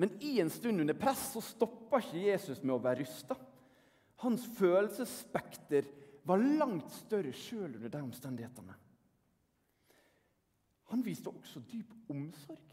Men 0.00 0.14
i 0.24 0.38
en 0.42 0.50
stund 0.50 0.82
under 0.82 0.96
press 0.98 1.28
så 1.34 1.42
stoppa 1.44 2.00
ikke 2.02 2.24
Jesus 2.26 2.62
med 2.64 2.74
å 2.74 2.82
være 2.82 3.04
rysta. 3.04 3.36
Hans 4.24 4.46
følelsesspekter 4.56 5.86
var 6.26 6.42
langt 6.58 6.90
større 6.94 7.32
sjøl 7.34 7.76
under 7.76 7.90
de 7.92 8.02
omstendighetene. 8.02 8.74
Han 10.92 11.04
viste 11.04 11.30
også 11.32 11.62
dyp 11.70 12.10
omsorg. 12.12 12.72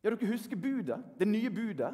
Ja, 0.00 0.10
Dere 0.10 0.30
husker 0.30 0.56
budet, 0.56 0.98
det 1.18 1.28
nye 1.28 1.50
budet? 1.52 1.90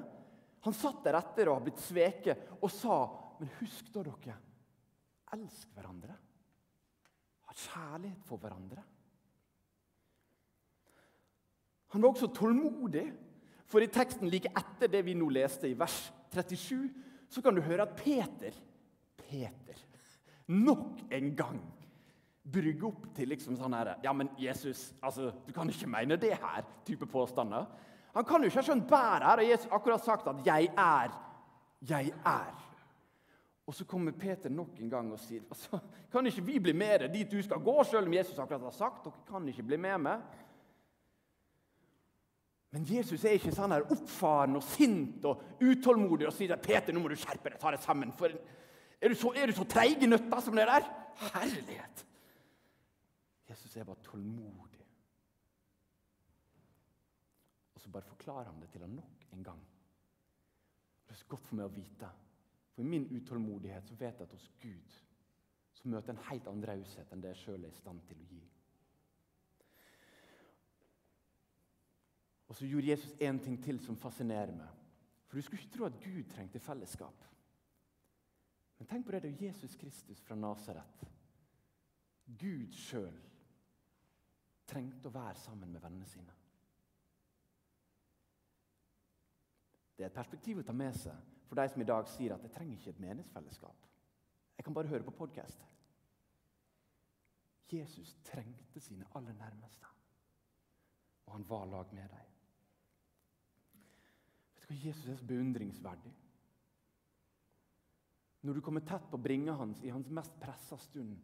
Han 0.67 0.75
satt 0.75 1.03
der 1.05 1.19
etter 1.19 1.49
å 1.51 1.57
ha 1.59 1.63
blitt 1.63 1.83
sveket 1.83 2.49
og 2.61 2.71
sa 2.73 2.99
Men 3.37 3.51
husk 3.59 3.91
da, 3.93 4.01
dere. 4.01 4.35
Elsk 5.37 5.75
hverandre. 5.77 6.15
Ha 7.45 7.53
kjærlighet 7.53 8.23
for 8.25 8.41
hverandre. 8.41 8.81
Han 11.93 12.01
var 12.01 12.15
også 12.15 12.31
tålmodig, 12.33 13.05
for 13.69 13.85
i 13.85 13.91
teksten 13.93 14.31
like 14.33 14.49
etter 14.57 14.89
det 14.89 15.03
vi 15.05 15.13
nå 15.19 15.29
leste, 15.37 15.69
i 15.69 15.77
vers 15.77 15.99
37, 16.33 16.89
så 17.29 17.45
kan 17.45 17.53
du 17.53 17.61
høre 17.67 17.85
at 17.85 17.93
Peter 18.01 18.57
Peter, 19.27 19.79
nok 20.47 21.01
en 21.11 21.33
gang 21.37 21.61
brygge 22.47 22.87
opp 22.87 23.09
til 23.17 23.33
liksom 23.33 23.57
sånn 23.59 23.75
her 23.75 23.97
Ja, 24.05 24.13
men 24.15 24.31
Jesus, 24.39 24.93
altså, 25.03 25.33
du 25.47 25.53
kan 25.55 25.69
ikke 25.71 25.91
mene 25.91 26.19
det 26.21 26.37
her, 26.39 26.63
type 26.87 27.09
påstander. 27.11 27.67
Han 28.17 28.25
kan 28.25 28.41
jo 28.41 28.49
ikke 28.49 28.63
ha 28.63 28.65
skjønt 28.65 28.87
bæret 28.89 29.27
her, 29.29 29.43
og 29.43 29.51
Jesus 29.51 29.73
akkurat 29.77 30.05
sagt 30.05 30.29
at 30.31 30.37
'jeg 30.47 30.71
er', 30.77 31.17
'jeg 31.83 32.13
er'. 32.25 32.63
Og 33.67 33.75
så 33.75 33.85
kommer 33.85 34.13
Peter 34.13 34.49
nok 34.49 34.69
en 34.81 34.91
gang 34.91 35.13
og 35.13 35.19
sier 35.19 35.43
altså, 35.51 35.79
'Kan 36.13 36.27
ikke 36.27 36.43
vi 36.43 36.59
bli 36.59 36.73
med 36.73 36.99
deg 36.99 37.15
dit 37.15 37.31
du 37.31 37.43
skal 37.43 37.57
gå?' 37.57 37.85
Selv 37.85 38.07
om 38.07 38.15
Jesus 38.15 38.39
akkurat 38.39 38.61
har 38.61 38.71
sagt 38.71 39.05
dere 39.05 39.13
kan 39.27 39.49
ikke 39.49 39.63
bli 39.63 39.77
med 39.77 39.99
meg. 39.99 40.21
Men 42.71 42.87
Jesus 42.97 43.25
er 43.25 43.31
ikke 43.31 43.53
sånn 43.53 43.73
her 43.73 43.93
oppfaren 43.93 44.57
og 44.57 44.63
sint 44.63 45.25
og 45.25 45.43
utålmodig 45.61 46.27
og 46.27 46.33
sier 46.33 46.57
'Peter, 46.57 46.93
nå 46.93 47.01
må 47.01 47.09
du 47.09 47.17
skjerpe 47.17 47.51
deg, 47.51 47.61
ta 47.61 47.71
deg 47.71 47.81
sammen.' 47.81 48.13
For 48.13 48.29
er 49.01 49.09
du 49.09 49.15
så, 49.15 49.33
er 49.37 49.53
så 49.53 49.83
i 50.03 50.07
nøtta 50.07 50.41
som 50.41 50.57
det 50.57 50.67
der? 50.67 50.89
Herlighet! 51.35 52.07
Jesus 53.51 53.77
er 53.77 53.85
bare 53.85 53.97
tålmodig 54.03 54.76
så 57.87 57.93
bare 57.95 58.09
forklarer 58.11 58.51
han 58.51 58.61
det 58.61 58.69
til 58.75 58.83
ham 58.83 58.95
nok 58.99 59.27
en 59.33 59.45
gang. 59.47 59.61
Det 61.07 61.15
er 61.15 61.19
så 61.21 61.29
godt 61.31 61.47
for 61.47 61.59
meg 61.59 61.69
å 61.69 61.75
vite. 61.75 62.09
For 62.75 62.83
i 62.83 62.89
min 62.91 63.07
utålmodighet 63.15 63.87
så 63.87 63.95
vet 63.95 64.19
jeg 64.19 64.27
at 64.27 64.33
hos 64.35 64.49
Gud 64.59 64.97
så 65.77 65.89
møter 65.93 66.11
jeg 66.11 66.17
en 66.17 66.29
helt 66.31 66.49
annen 66.51 66.67
raushet 66.67 67.13
enn 67.13 67.23
det 67.23 67.31
jeg 67.35 67.43
sjøl 67.45 67.63
er 67.63 67.71
i 67.71 67.77
stand 67.79 68.03
til 68.09 68.19
å 68.19 68.27
gi. 68.27 68.41
Og 72.47 72.59
så 72.59 72.67
gjorde 72.67 72.91
Jesus 72.91 73.15
én 73.23 73.39
ting 73.43 73.59
til 73.63 73.79
som 73.85 73.99
fascinerer 74.01 74.55
meg. 74.57 74.83
For 75.27 75.39
du 75.39 75.47
skulle 75.47 75.63
ikke 75.63 75.77
tro 75.77 75.87
at 75.87 76.01
Gud 76.03 76.27
trengte 76.33 76.63
fellesskap. 76.63 77.25
Men 78.79 78.91
tenk 78.91 79.07
på 79.07 79.15
det, 79.15 79.23
det 79.25 79.33
er 79.33 79.47
Jesus 79.49 79.77
Kristus 79.79 80.21
fra 80.27 80.37
Nasaret. 80.39 81.07
Gud 82.27 82.75
sjøl 82.75 83.15
trengte 84.67 85.09
å 85.09 85.15
være 85.15 85.39
sammen 85.39 85.71
med 85.71 85.83
vennene 85.87 86.11
sine. 86.11 86.36
Det 89.97 90.05
er 90.05 90.11
et 90.11 90.19
perspektiv 90.19 90.61
å 90.61 90.67
ta 90.67 90.75
med 90.77 90.97
seg 90.99 91.33
for 91.49 91.59
de 91.59 91.65
som 91.73 91.83
i 91.83 91.89
dag 91.89 92.09
sier 92.11 92.35
at 92.35 92.45
jeg 92.45 92.53
trenger 92.53 92.77
ikke 92.77 92.93
et 92.93 93.03
menighetsfellesskap. 93.03 93.89
Jeg 94.57 94.65
kan 94.67 94.77
bare 94.77 94.91
høre 94.91 95.07
på 95.07 95.15
podkast. 95.17 95.63
Jesus 97.73 98.15
trengte 98.27 98.81
sine 98.81 99.09
aller 99.19 99.35
nærmeste, 99.35 99.89
og 101.27 101.33
han 101.35 101.47
var 101.49 101.67
lag 101.67 101.95
med 101.95 102.13
dem. 102.13 102.35
Vet 104.55 104.63
du 104.63 104.69
hva 104.71 104.79
Jesus 104.85 105.09
er 105.11 105.19
så 105.19 105.27
beundringsverdig? 105.27 106.13
Når 108.47 108.55
du 108.55 108.63
kommer 108.63 108.85
tett 108.87 109.09
på 109.11 109.19
bringa 109.19 109.57
hans 109.59 109.83
i 109.83 109.91
hans 109.91 110.11
mest 110.15 110.37
pressa 110.39 110.79
stund, 110.79 111.17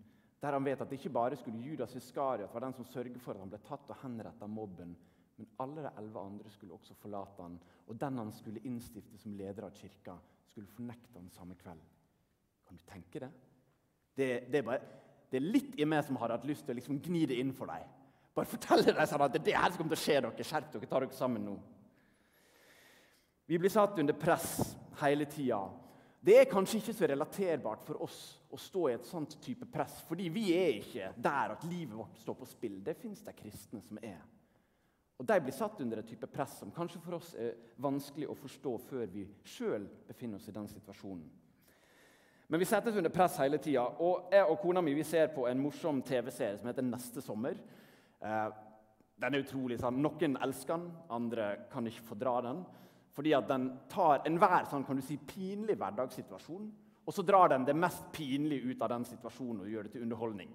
der 0.42 0.56
han 0.56 0.64
vet 0.66 0.80
at 0.82 0.90
det 0.90 0.98
ikke 0.98 1.14
bare 1.14 1.38
skulle 1.38 1.62
Judas 1.62 1.94
Iskariot 1.94 2.50
var 2.54 2.64
den 2.64 2.74
som 2.74 2.86
sørger 2.90 3.20
for 3.22 3.36
at 3.36 3.44
han 3.44 3.52
ble 3.52 3.60
tatt 3.62 3.92
og 3.94 4.00
henrettet 4.02 4.50
mobben, 4.50 4.96
men 5.42 5.50
alle 5.58 5.82
de 5.82 5.90
elleve 5.98 6.20
andre 6.22 6.50
skulle 6.54 6.76
også 6.76 6.94
forlate 6.94 7.42
han, 7.42 7.56
og 7.90 7.96
den 7.98 8.18
han 8.20 8.28
skulle 8.32 8.60
innstifte 8.68 9.18
som 9.18 9.32
leder 9.34 9.66
av 9.66 9.74
kirka, 9.74 10.14
skulle 10.46 10.70
fornekte 10.70 11.18
han 11.18 11.30
samme 11.34 11.56
kveld. 11.58 11.80
Kan 12.68 12.78
du 12.78 12.84
tenke 12.86 13.24
det? 13.24 13.30
Det, 14.14 14.28
det, 14.52 14.60
er, 14.60 14.62
bare, 14.62 15.00
det 15.32 15.40
er, 15.40 15.48
litt 15.56 15.74
i 15.80 15.86
meg 15.88 16.04
som 16.06 16.20
har 16.20 16.36
hatt 16.36 16.46
lyst 16.46 16.62
til 16.66 16.76
å 16.76 16.78
liksom 16.78 17.00
gni 17.02 17.24
det 17.26 17.40
inn 17.42 17.50
for 17.56 17.72
deg. 17.72 17.88
Bare 18.36 18.48
fortelle 18.48 18.94
deg 18.94 19.08
sånn 19.10 19.24
at 19.26 19.34
det 19.34 19.40
er 19.40 19.48
det 19.48 19.56
her 19.58 19.72
som 19.72 19.80
kommer 19.80 19.96
til 19.96 20.00
å 20.00 20.04
skje 20.04 20.18
dere. 20.20 20.46
Skjerp 20.46 20.68
dere, 20.76 20.90
ta 20.92 21.00
dere 21.02 21.16
sammen 21.16 21.46
nå. 21.48 21.56
Vi 23.50 23.58
blir 23.58 23.72
satt 23.74 23.98
under 23.98 24.16
press 24.16 24.76
hele 25.02 25.26
tida. 25.32 25.58
Det 26.22 26.36
er 26.38 26.52
kanskje 26.52 26.78
ikke 26.78 26.94
så 26.94 27.08
relaterbart 27.10 27.82
for 27.88 28.04
oss 28.06 28.20
å 28.54 28.60
stå 28.60 28.84
i 28.86 28.94
et 28.94 29.08
sånt 29.10 29.34
type 29.42 29.66
press, 29.74 29.98
fordi 30.06 30.28
vi 30.30 30.52
er 30.54 30.78
ikke 30.78 31.10
der 31.18 31.56
at 31.56 31.66
livet 31.66 31.98
vårt 31.98 32.22
står 32.22 32.38
på 32.38 32.46
spill. 32.46 32.78
Det 32.84 32.94
fins 33.00 33.24
det 33.26 33.34
kristne 33.40 33.82
som 33.82 33.98
er. 33.98 34.20
Og 35.18 35.26
De 35.26 35.40
blir 35.40 35.54
satt 35.54 35.80
under 35.80 36.00
et 36.00 36.08
type 36.08 36.26
press 36.26 36.58
som 36.58 36.72
kanskje 36.74 37.00
for 37.04 37.18
oss 37.18 37.34
er 37.38 37.54
vanskelig 37.76 38.28
å 38.30 38.38
forstå 38.38 38.72
før 38.88 39.06
vi 39.12 39.26
sjøl 39.44 39.86
befinner 40.08 40.40
oss 40.40 40.48
i 40.48 40.54
den 40.56 40.68
situasjonen. 40.68 41.28
Men 42.48 42.60
vi 42.60 42.66
settes 42.68 42.96
under 42.96 43.10
press 43.10 43.38
hele 43.40 43.60
tida. 43.62 43.84
Og 44.04 44.32
jeg 44.32 44.44
og 44.44 44.58
kona 44.60 44.82
mi 44.84 44.92
vi 44.94 45.06
ser 45.08 45.30
på 45.32 45.46
en 45.48 45.62
morsom 45.62 46.02
TV-serie 46.02 46.58
som 46.58 46.66
heter 46.68 46.82
'Neste 46.82 47.22
sommer'. 47.22 47.56
Eh, 48.20 48.50
den 49.20 49.34
er 49.34 49.42
utrolig 49.42 49.78
sånn, 49.78 50.02
Noen 50.02 50.36
elsker 50.42 50.76
den, 50.76 50.92
andre 51.10 51.56
kan 51.70 51.86
ikke 51.86 52.02
fordra 52.02 52.40
den. 52.42 52.64
Fordi 53.12 53.32
at 53.32 53.48
den 53.48 53.68
tar 53.88 54.22
enhver 54.26 54.66
sånn, 54.70 54.84
kan 54.84 54.96
du 54.96 55.02
si, 55.02 55.16
pinlig 55.16 55.76
hverdagssituasjon, 55.76 56.72
og 57.06 57.14
så 57.14 57.24
drar 57.26 57.48
den 57.48 57.64
det 57.64 57.76
mest 57.76 58.04
pinlige 58.12 58.72
ut 58.72 58.82
av 58.82 58.88
den 58.88 59.04
situasjonen 59.04 59.60
og 59.60 59.68
gjør 59.68 59.82
det 59.82 59.92
til 59.92 60.02
underholdning. 60.02 60.52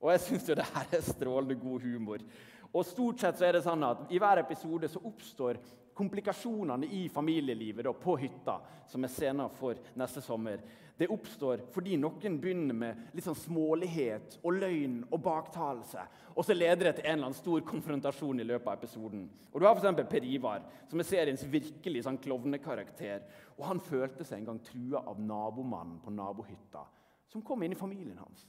Og 0.00 0.12
jeg 0.14 0.20
syns 0.20 0.46
det 0.48 0.64
her 0.64 0.94
er 0.96 1.04
strålende 1.04 1.58
god 1.60 1.84
humor. 1.84 2.22
Og 2.70 2.86
stort 2.86 3.22
sett 3.22 3.38
så 3.38 3.48
er 3.48 3.56
det 3.56 3.64
sånn 3.66 3.82
at 3.86 4.10
I 4.14 4.20
hver 4.22 4.42
episode 4.44 4.88
så 4.90 5.02
oppstår 5.02 5.58
komplikasjonene 6.00 6.86
i 6.96 7.08
familielivet 7.12 7.84
da, 7.84 7.92
på 7.92 8.14
hytta, 8.20 8.60
som 8.88 9.04
er 9.04 9.12
scenen 9.12 9.50
for 9.58 9.78
neste 9.98 10.22
sommer, 10.24 10.62
det 11.00 11.08
oppstår 11.08 11.62
fordi 11.72 11.96
noen 11.96 12.34
begynner 12.42 12.76
med 12.76 13.16
litt 13.16 13.24
sånn 13.24 13.38
smålighet 13.38 14.36
og 14.42 14.58
løgn 14.60 14.98
og 15.08 15.22
baktalelse. 15.24 16.02
Og 16.34 16.44
så 16.44 16.52
leder 16.52 16.90
det 16.90 16.92
til 16.98 17.06
en 17.06 17.14
eller 17.14 17.30
annen 17.30 17.38
stor 17.38 17.64
konfrontasjon 17.64 18.42
i 18.42 18.46
løpet 18.46 18.68
av 18.68 18.76
episoden. 18.76 19.22
Og 19.48 19.60
Du 19.60 19.66
har 19.66 19.80
f.eks. 19.80 20.04
Per 20.12 20.28
Ivar, 20.28 20.66
som 20.90 21.00
er 21.00 21.08
seriens 21.08 21.46
virkelig 21.48 22.04
sånn 22.04 22.20
klovnekarakter. 22.20 23.24
Og 23.56 23.64
Han 23.70 23.80
følte 23.80 24.28
seg 24.28 24.42
en 24.42 24.50
gang 24.50 24.60
trua 24.64 25.00
av 25.08 25.20
nabomannen 25.24 26.02
på 26.04 26.12
nabohytta, 26.12 26.84
som 27.32 27.44
kom 27.48 27.64
inn 27.64 27.72
i 27.72 27.80
familien 27.80 28.20
hans. 28.20 28.44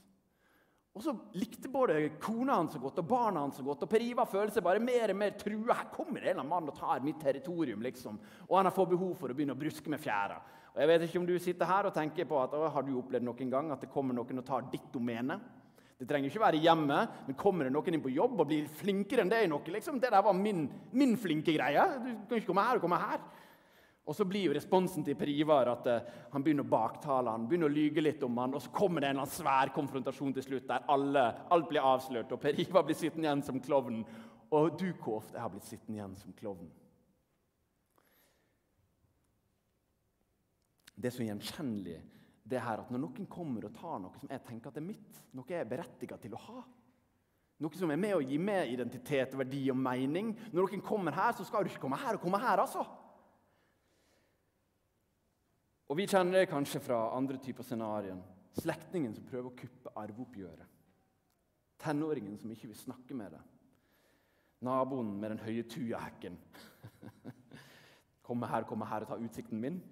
Og 0.92 1.00
så 1.00 1.14
likte 1.40 1.70
både 1.72 1.94
kona 2.20 2.58
hans 2.58 2.74
så 2.76 2.80
godt 2.80 2.98
og 3.00 3.06
barna 3.08 3.40
hans 3.46 3.56
så 3.56 3.64
godt. 3.64 3.86
Og 3.86 3.88
Per 3.88 4.02
Ivar 4.04 4.28
føler 4.28 4.52
seg 4.52 4.64
bare 4.64 4.82
mer 4.82 5.14
og 5.14 5.16
mer 5.22 5.32
trua. 5.40 5.78
Her 5.78 5.88
kommer 5.92 6.20
det 6.20 6.28
en 6.28 6.34
eller 6.34 6.42
annen 6.42 6.52
mann 6.52 6.68
og 6.68 6.76
tar 6.76 7.00
mitt 7.04 7.20
territorium. 7.20 7.80
liksom. 7.80 8.18
Og 8.50 8.58
han 8.58 8.68
har 8.68 8.76
fått 8.76 8.92
behov 8.92 9.14
for 9.16 9.32
å 9.32 9.36
begynne 9.36 9.56
å 9.56 9.62
bruske 9.62 9.88
med 9.88 10.02
fjæra. 10.02 10.36
Og 10.74 10.80
jeg 10.80 10.88
vet 10.88 11.06
ikke 11.06 11.20
om 11.22 11.26
du 11.28 11.38
sitter 11.40 11.68
her 11.68 11.88
og 11.88 11.96
tenker 11.96 12.28
på 12.28 12.36
at 12.42 12.52
har 12.74 12.84
du 12.84 12.92
opplevd 13.00 13.24
noen 13.24 13.50
gang 13.52 13.72
at 13.72 13.80
det 13.80 13.90
kommer 13.92 14.16
noen 14.16 14.40
og 14.40 14.46
tar 14.46 14.68
ditt 14.72 14.92
domene. 14.92 15.40
Det 16.02 16.08
trenger 16.10 16.28
ikke 16.28 16.42
være 16.42 16.60
hjemme, 16.60 16.98
men 17.28 17.36
kommer 17.38 17.68
det 17.68 17.72
noen 17.72 17.94
inn 17.94 18.04
på 18.04 18.12
jobb 18.12 18.40
og 18.42 18.48
blir 18.50 18.68
flinkere 18.80 19.22
enn 19.22 19.30
deg 19.30 19.44
i 19.46 19.50
noe 19.52 19.74
liksom, 19.74 20.00
Det 20.02 20.10
der 20.10 20.24
var 20.24 20.34
min, 20.36 20.64
min 20.92 21.16
flinke 21.16 21.54
greie. 21.54 21.84
Du 22.02 22.08
kan 22.28 22.40
ikke 22.40 22.50
komme 22.50 22.64
her 22.66 22.80
og 22.80 22.84
komme 22.84 23.00
her. 23.00 23.20
Og 24.02 24.16
så 24.18 24.24
blir 24.26 24.48
jo 24.48 24.54
responsen 24.56 25.04
til 25.06 25.14
Per 25.14 25.30
Ivar 25.30 25.68
at 25.70 25.86
uh, 25.86 26.12
han 26.32 26.42
begynner 26.42 26.66
å 26.66 26.72
baktale 26.72 27.30
han, 27.30 27.46
begynner 27.46 27.70
å 27.70 27.74
lyge 27.74 28.02
litt 28.02 28.22
om 28.26 28.40
han, 28.42 28.56
og 28.58 28.64
så 28.64 28.72
kommer 28.74 29.00
det 29.02 29.12
en 29.12 29.16
eller 29.16 29.28
annen 29.28 29.36
svær 29.36 29.70
konfrontasjon 29.76 30.34
til 30.34 30.46
slutt 30.48 30.66
der 30.70 30.88
alle, 30.90 31.22
alt 31.54 31.68
blir 31.70 31.86
avslørt, 31.86 32.34
og 32.34 32.42
Per 32.42 32.58
Ivar 32.64 32.86
blir 32.88 32.98
sittende 32.98 33.28
igjen 33.28 33.44
som 33.46 33.62
klovnen. 33.62 34.02
Og 34.52 34.74
du, 34.76 34.88
hvor 34.98 35.20
ofte 35.20 35.38
jeg 35.38 35.44
har 35.44 35.52
blitt 35.54 35.68
sittende 35.70 36.00
igjen 36.00 36.18
som 36.18 36.34
klovn? 36.36 36.66
Det 40.92 41.08
er 41.08 41.14
så 41.14 41.24
gjenkjennelig 41.24 42.00
det 42.52 42.60
her 42.60 42.82
at 42.82 42.90
når 42.92 43.00
noen 43.04 43.26
kommer 43.30 43.64
og 43.68 43.74
tar 43.78 44.02
noe 44.02 44.18
som 44.18 44.30
jeg 44.30 44.42
tenker 44.44 44.72
at 44.72 44.78
er 44.82 44.84
mitt, 44.84 45.22
noe 45.32 45.48
jeg 45.48 45.62
er 45.62 45.70
berettiget 45.70 46.26
til 46.26 46.34
å 46.36 46.42
ha 46.50 46.62
noe 47.62 47.78
som 47.78 47.92
er 47.94 48.00
med 48.00 48.16
å 48.16 48.24
gi 48.24 48.38
meg 48.42 48.72
identitet, 48.72 49.36
verdi 49.38 49.60
og 49.70 49.78
mening. 49.78 50.32
Når 50.50 50.64
noen 50.66 50.82
kommer 50.82 51.14
her, 51.14 51.34
så 51.36 51.46
skal 51.46 51.62
du 51.62 51.70
ikke 51.70 51.84
komme 51.84 52.00
her 52.00 52.18
og 52.18 52.24
komme 52.24 52.40
her, 52.42 52.58
altså. 52.58 52.82
Og 55.92 55.98
Vi 55.98 56.06
kjenner 56.08 56.38
det 56.38 56.48
kanskje 56.48 56.80
fra 56.80 57.10
andre 57.12 57.36
typer 57.36 57.66
scenarioer. 57.68 58.20
Slektningen 58.56 59.12
som 59.12 59.26
prøver 59.28 59.50
å 59.50 59.56
kuppe 59.56 59.90
arveoppgjøret. 60.00 60.78
Tenåringen 61.84 62.38
som 62.40 62.52
ikke 62.54 62.70
vil 62.70 62.78
snakke 62.80 63.16
med 63.16 63.34
deg. 63.34 63.50
Naboen 64.64 65.10
med 65.20 65.34
den 65.34 65.42
høye 65.44 65.66
tujahekken. 65.68 66.38
komme 68.26 68.48
her, 68.48 68.64
komme 68.64 68.88
her 68.88 69.04
og 69.04 69.12
ta 69.12 69.20
utsikten 69.20 69.60
min. 69.60 69.82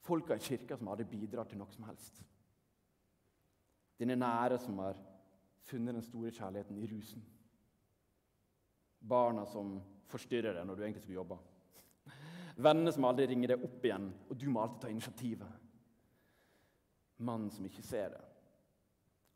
Folka 0.00 0.40
i 0.40 0.44
kirka 0.48 0.80
som 0.80 0.88
aldri 0.88 1.10
bidrar 1.12 1.50
til 1.50 1.60
noe 1.60 1.76
som 1.76 1.84
helst. 1.90 2.24
Dine 4.00 4.16
nære 4.16 4.62
som 4.64 4.80
har 4.80 4.96
funnet 5.68 5.98
den 5.98 6.08
store 6.08 6.32
kjærligheten 6.32 6.80
i 6.80 6.88
rusen. 6.88 7.28
Barna 8.96 9.44
som 9.44 9.76
forstyrrer 10.08 10.56
deg 10.56 10.64
når 10.64 10.78
du 10.78 10.86
egentlig 10.86 11.04
skulle 11.04 11.20
jobbe. 11.20 11.42
Venner 12.56 12.92
som 12.92 13.04
aldri 13.08 13.26
ringer 13.30 13.54
deg 13.54 13.64
opp 13.64 13.84
igjen, 13.84 14.10
og 14.28 14.36
du 14.36 14.48
må 14.50 14.62
alltid 14.62 14.80
ta 14.84 14.90
initiativet. 14.92 15.60
Mannen 17.22 17.50
som 17.54 17.66
ikke 17.66 17.84
ser 17.86 18.12
det. 18.12 18.22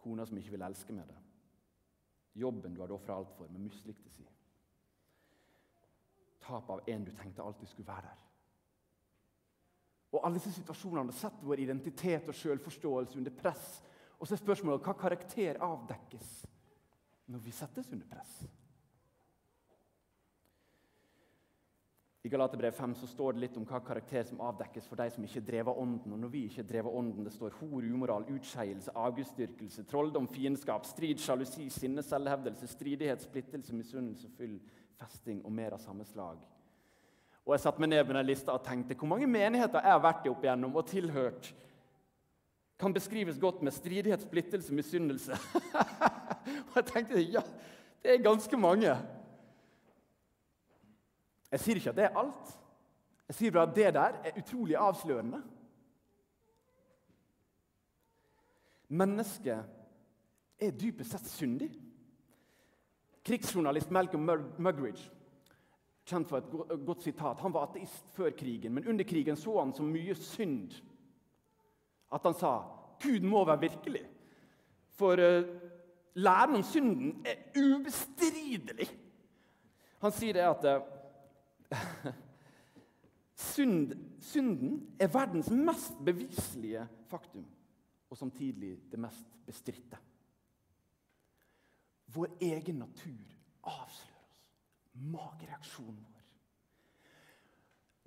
Kona 0.03 0.27
som 0.27 0.39
ikke 0.39 0.55
vil 0.57 0.67
elske 0.67 0.95
med 0.95 1.09
det. 1.09 1.19
Jobben 2.37 2.75
du 2.75 2.83
hadde 2.83 2.95
ofra 2.95 3.17
alt 3.17 3.33
for, 3.39 3.49
men 3.49 3.65
mislyktes 3.65 4.19
si. 4.19 4.27
Tap 6.45 6.69
av 6.71 6.85
en 6.87 7.05
du 7.07 7.11
tenkte 7.17 7.43
alltid 7.43 7.71
skulle 7.71 7.89
være 7.89 8.11
der. 8.11 8.23
Og 10.15 10.23
Alle 10.25 10.39
disse 10.39 10.53
situasjonene 10.55 11.13
setter 11.13 11.49
vår 11.49 11.61
identitet 11.65 12.29
og 12.31 12.37
selvforståelse 12.37 13.19
under 13.19 13.35
press. 13.35 13.65
Og 14.21 14.29
så 14.29 14.37
er 14.37 14.41
spørsmålet 14.41 14.85
hva 14.85 14.95
karakter 14.97 15.59
avdekkes 15.65 16.31
når 17.33 17.43
vi 17.43 17.53
settes 17.53 17.91
under 17.93 18.07
press. 18.09 18.39
I 22.27 22.29
Galaterbrev 22.29 22.73
5 22.73 22.95
så 22.95 23.07
står 23.07 23.33
det 23.37 23.41
litt 23.45 23.57
om 23.57 23.65
hva 23.69 23.79
karakter 23.87 24.25
som 24.27 24.41
avdekkes 24.43 24.89
for 24.91 24.99
de 24.99 25.05
som 25.15 25.23
ikke 25.23 25.45
drev 25.47 25.69
av 25.71 25.77
ånden. 25.79 26.11
Og 26.17 26.19
når 26.25 26.31
vi 26.33 26.41
ikke 26.49 26.65
drev 26.67 26.89
av 26.91 26.97
ånden, 26.99 27.23
det 27.23 27.31
står 27.31 27.55
hor, 27.61 27.85
umoral, 27.87 28.25
utskeielse, 28.35 28.91
avgudsdyrkelse, 28.99 29.85
trolldom, 29.87 30.27
fiendskap, 30.33 30.89
strid, 30.91 31.23
sjalusi, 31.23 31.69
sinne, 31.71 32.03
selvhevdelse, 32.03 32.67
stridighet, 32.73 33.23
splittelse, 33.23 33.77
misunnelse, 33.79 34.31
fyll, 34.35 34.57
festing 34.99 35.39
og 35.47 35.55
mer 35.55 35.77
av 35.77 35.85
samme 35.85 36.03
slag. 36.09 36.41
Og 37.45 37.55
Jeg 37.55 37.63
satte 37.63 37.85
meg 37.85 37.93
ned 37.93 38.03
med 38.09 38.19
den 38.19 38.27
lista 38.27 38.57
og 38.59 38.67
tenkte 38.67 38.97
hvor 38.99 39.13
mange 39.13 39.29
menigheter 39.31 39.87
jeg 39.87 39.95
har 39.95 40.03
vært 40.03 40.27
i 40.27 40.33
opp 40.33 40.43
igjennom 40.43 40.75
og 40.75 40.91
tilhørt, 40.91 41.53
kan 42.83 42.97
beskrives 42.97 43.39
godt 43.39 43.63
med 43.63 43.77
stridighet, 43.77 44.27
splittelse, 44.27 44.75
misunnelse. 44.75 45.39
og 46.73 46.75
jeg 46.75 46.91
tenkte 46.91 47.23
ja, 47.23 47.47
det 48.03 48.17
er 48.17 48.27
ganske 48.27 48.59
mange. 48.59 48.99
Jeg 51.51 51.63
sier 51.63 51.81
ikke 51.81 51.93
at 51.93 51.99
det 51.99 52.07
er 52.09 52.19
alt. 52.19 52.55
Jeg 53.29 53.39
sier 53.39 53.55
bare 53.55 53.69
at 53.69 53.77
det 53.77 53.95
der 53.95 54.19
er 54.25 54.39
utrolig 54.39 54.77
avslørende. 54.79 55.43
Mennesket 58.89 59.65
er 60.63 60.79
dypest 60.79 61.11
sett 61.13 61.29
syndig. 61.31 61.71
Krigsjournalist 63.27 63.91
Malcolm 63.91 64.29
Mugridge, 64.63 65.11
kjent 66.07 66.29
for 66.31 66.39
et 66.39 66.85
godt 66.87 67.03
sitat, 67.03 67.41
han 67.43 67.55
var 67.55 67.67
ateist 67.67 68.13
før 68.15 68.31
krigen, 68.39 68.75
men 68.75 68.87
under 68.87 69.05
krigen 69.05 69.37
så 69.37 69.59
han 69.59 69.75
så 69.75 69.83
mye 69.83 70.15
synd 70.15 70.77
at 72.15 72.23
han 72.23 72.37
sa 72.39 72.53
Gud 73.03 73.27
må 73.27 73.43
være 73.45 73.61
virkelig. 73.61 74.05
For 74.97 75.19
uh, 75.19 75.49
læren 76.15 76.55
om 76.57 76.63
synden 76.63 77.27
er 77.27 77.43
ubestridelig. 77.59 78.87
Han 80.01 80.15
sier 80.15 80.39
det 80.39 80.47
at 80.47 80.69
uh, 80.71 80.87
Synd, 83.37 83.93
synden 84.25 84.79
er 85.01 85.13
verdens 85.13 85.51
mest 85.53 85.99
beviselige 86.05 86.87
faktum, 87.11 87.45
og 88.09 88.19
samtidig 88.19 88.79
det 88.91 89.01
mest 89.01 89.37
bestridte. 89.47 89.99
Vår 92.17 92.39
egen 92.41 92.79
natur 92.81 93.35
avslører 93.67 94.13
oss. 94.13 94.13
Magereaksjonen 94.97 95.99
vår. 96.01 96.23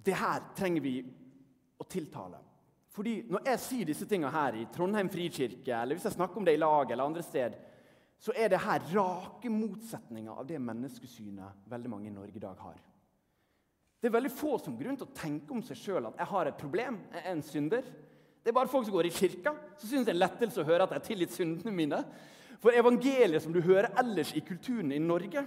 Det 0.01 0.15
her 0.17 0.47
trenger 0.57 0.81
vi 0.81 0.93
å 1.77 1.85
tiltale. 1.85 2.39
Fordi 2.89 3.19
Når 3.29 3.45
jeg 3.45 3.61
sier 3.61 3.85
disse 3.85 4.07
tingene 4.09 4.31
her 4.33 4.57
i 4.57 4.65
Trondheim 4.73 5.11
frikirke, 5.13 5.75
eller 5.75 5.95
hvis 5.95 6.07
jeg 6.09 6.15
snakker 6.17 6.41
om 6.41 6.47
det 6.47 6.55
i 6.57 6.61
lag 6.61 6.89
eller 6.89 7.05
andre 7.05 7.21
sted, 7.23 7.59
så 8.19 8.33
er 8.35 8.49
det 8.49 8.63
her 8.63 8.87
rake 8.95 9.51
motsetninger 9.53 10.33
av 10.33 10.47
det 10.49 10.57
menneskesynet 10.59 11.69
veldig 11.69 11.91
mange 11.93 12.09
i 12.09 12.15
Norge 12.15 12.35
i 12.35 12.43
dag 12.43 12.57
har. 12.65 12.81
Det 13.99 14.07
er 14.07 14.15
veldig 14.15 14.31
få 14.31 14.55
som 14.63 14.77
grunn 14.79 14.95
til 14.95 15.07
å 15.09 15.15
tenke 15.15 15.51
om 15.51 15.61
seg 15.65 15.79
sjøl 15.79 16.07
at 16.07 16.19
jeg 16.21 16.31
har 16.31 16.47
et 16.47 16.59
problem. 16.59 17.01
jeg 17.11 17.23
er 17.25 17.31
en 17.33 17.43
synder. 17.43 17.87
Det 18.39 18.51
er 18.51 18.55
bare 18.55 18.71
folk 18.71 18.85
som 18.87 18.95
går 18.95 19.09
i 19.09 19.13
kirka, 19.13 19.51
så 19.77 19.87
syns 19.87 20.07
det 20.07 20.13
er 20.13 20.21
lettelse 20.21 20.61
å 20.61 20.67
høre 20.67 20.85
at 20.85 20.93
jeg 20.95 21.01
er 21.01 21.07
tilgitt 21.09 21.35
syndene 21.35 21.73
mine. 21.75 21.99
For 22.63 22.75
evangeliet 22.75 23.43
som 23.43 23.53
du 23.55 23.59
hører 23.61 23.91
ellers 23.99 24.31
i 24.35 24.43
kulturen 24.43 24.93
i 24.95 25.01
Norge, 25.03 25.43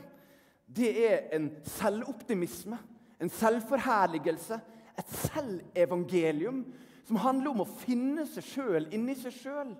det 0.69 0.91
er 1.07 1.33
en 1.37 1.49
selvoptimisme, 1.69 2.77
en 3.21 3.33
selvforherligelse, 3.33 4.61
et 5.01 5.17
selvevangelium 5.31 6.63
som 7.09 7.21
handler 7.25 7.55
om 7.55 7.65
å 7.65 7.73
finne 7.81 8.27
seg 8.29 8.45
sjøl 8.45 8.91
inni 8.93 9.17
seg 9.17 9.35
sjøl. 9.37 9.73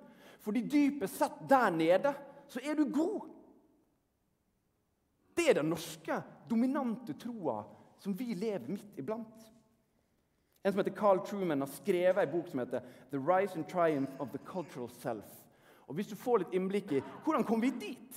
Fordi 0.43 0.65
dypest 0.65 1.21
sett 1.21 1.37
der 1.49 1.69
nede 1.73 2.15
så 2.49 2.61
er 2.65 2.75
du 2.77 2.87
god. 2.89 3.29
Det 5.37 5.47
er 5.49 5.61
den 5.61 5.71
norske 5.73 6.17
dominante 6.49 7.15
troa 7.17 7.61
som 8.03 8.13
vi 8.13 8.35
lever 8.35 8.67
midt 8.67 8.99
iblant. 8.99 9.49
En 10.63 10.71
som 10.71 10.79
heter 10.79 10.95
Carl 10.95 11.19
Truman, 11.25 11.63
har 11.63 11.71
skrevet 11.71 12.23
en 12.23 12.31
bok 12.31 12.47
som 12.47 12.59
heter 12.59 12.83
'The 13.11 13.19
Rise 13.19 13.55
and 13.55 13.67
Triumph 13.67 14.21
of 14.21 14.31
the 14.31 14.37
Cultural 14.37 14.89
Self'. 14.89 15.39
Og 15.87 15.95
Hvis 15.95 16.07
du 16.07 16.15
får 16.15 16.37
litt 16.37 16.53
innblikk 16.53 16.91
i 16.91 17.03
hvordan 17.23 17.43
kom 17.43 17.61
vi 17.61 17.69
dit, 17.69 18.15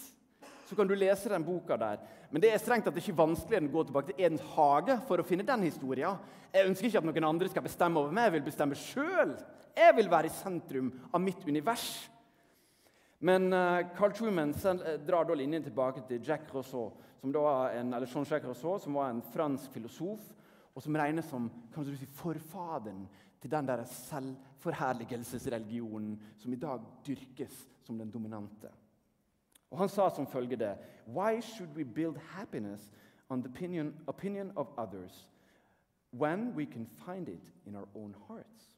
så 0.66 0.76
kan 0.76 0.86
du 0.86 0.94
lese 0.94 1.28
den 1.28 1.44
boka 1.44 1.76
der. 1.76 1.98
Men 2.30 2.42
det 2.42 2.52
er 2.52 2.58
strengt 2.58 2.84
tatt 2.84 2.96
ikke 2.96 3.16
vanskelig 3.16 3.68
å 3.68 3.72
gå 3.72 3.84
tilbake 3.84 4.06
til 4.06 4.24
Edens 4.24 4.42
hage 4.56 4.98
for 5.06 5.18
å 5.18 5.26
finne 5.26 5.46
den 5.46 5.62
historien. 5.62 6.18
Jeg 6.54 6.66
ønsker 6.66 6.86
ikke 6.86 6.98
at 6.98 7.04
noen 7.04 7.24
andre 7.24 7.48
skal 7.48 7.62
bestemme 7.62 8.00
over 8.00 8.12
meg. 8.12 8.24
Jeg 8.24 8.32
vil 8.32 8.46
bestemme 8.48 8.74
sjøl. 8.74 9.36
Jeg 9.76 9.96
vil 9.96 10.10
være 10.10 10.26
i 10.26 10.34
sentrum 10.34 10.92
av 11.12 11.20
mitt 11.20 11.42
univers. 11.46 12.08
Men 13.18 13.52
uh, 13.52 13.80
Carl 13.96 14.12
Truman 14.12 14.50
eh, 14.50 15.06
drar 15.06 15.24
da 15.24 15.34
linjen 15.34 15.62
tilbake 15.62 16.02
til 16.08 16.26
Jack 16.26 16.54
Rousseau, 16.54 16.92
som 17.20 17.32
var 17.32 17.70
en, 17.72 18.04
Jean-Jacques 18.04 18.48
Rousseau, 18.48 18.78
som 18.78 18.94
var 18.94 19.10
en 19.10 19.22
fransk 19.22 19.72
filosof, 19.72 20.20
og 20.74 20.82
som 20.82 20.94
regnes 20.94 21.24
som 21.24 21.50
si, 21.72 22.06
forfaderen 22.18 23.08
til 23.40 23.50
den 23.50 23.68
der 23.68 23.84
selvforherligelsesreligionen 23.84 26.22
som 26.36 26.52
i 26.52 26.56
dag 26.56 26.80
dyrkes 27.06 27.68
som 27.82 27.98
den 27.98 28.10
dominante. 28.10 28.68
Og 29.70 29.78
Han 29.78 29.88
sa 29.88 30.10
som 30.10 30.26
følgende 30.26 30.76
Why 31.06 31.40
should 31.40 31.74
we 31.74 31.84
build 31.84 32.16
happiness 32.16 32.92
on 33.28 33.42
the 33.42 33.48
opinion, 33.48 33.94
opinion 34.06 34.52
of 34.56 34.68
others 34.78 35.28
when 36.12 36.54
we 36.54 36.66
can 36.66 36.86
find 36.86 37.28
it 37.28 37.52
in 37.66 37.76
our 37.76 37.88
own 37.94 38.14
hearts. 38.28 38.75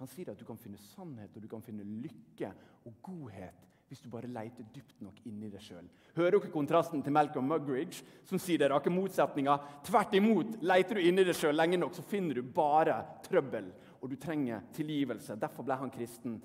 Han 0.00 0.08
sier 0.10 0.32
at 0.32 0.40
du 0.40 0.46
kan 0.48 0.58
finne 0.60 0.80
sannhet 0.92 1.34
og 1.36 1.44
du 1.44 1.50
kan 1.50 1.62
finne 1.64 1.84
lykke 1.84 2.50
og 2.88 2.96
godhet 3.04 3.68
hvis 3.92 4.00
du 4.00 4.08
bare 4.08 4.30
leter 4.32 4.64
dypt 4.72 5.02
nok 5.04 5.18
inni 5.28 5.50
deg 5.52 5.60
sjøl. 5.60 5.84
Hører 6.16 6.38
dere 6.38 6.50
kontrasten 6.54 7.02
til 7.04 7.12
Malcolm 7.12 7.50
Mugridge, 7.50 8.00
som 8.24 8.40
sier 8.40 8.62
det 8.62 8.70
rake 8.72 8.88
motsetninga? 8.88 9.58
Tvert 9.84 10.14
imot, 10.16 10.54
leter 10.64 10.96
du 10.96 11.02
inni 11.04 11.26
deg 11.28 11.36
sjøl 11.36 11.58
lenge 11.58 11.76
nok, 11.76 11.92
så 11.98 12.04
finner 12.08 12.40
du 12.40 12.54
bare 12.56 12.94
trøbbel, 13.26 13.68
og 14.00 14.08
du 14.08 14.16
trenger 14.16 14.64
tilgivelse. 14.72 15.36
Derfor 15.36 15.68
ble 15.68 15.76
han 15.76 15.92
kristen. 15.92 16.38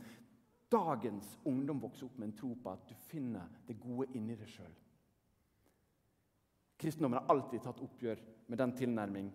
Dagens 0.68 1.38
ungdom 1.48 1.80
vokser 1.86 2.10
opp 2.10 2.20
med 2.20 2.34
en 2.34 2.36
tro 2.36 2.52
på 2.60 2.74
at 2.74 2.84
du 2.90 3.08
finner 3.08 3.48
det 3.70 3.78
gode 3.80 4.10
inni 4.20 4.36
deg 4.36 4.52
sjøl. 4.52 4.76
Kristendommen 6.84 7.22
har 7.22 7.32
alltid 7.32 7.64
tatt 7.64 7.80
oppgjør 7.80 8.28
med 8.52 8.60
den 8.60 8.76
tilnærming. 8.76 9.32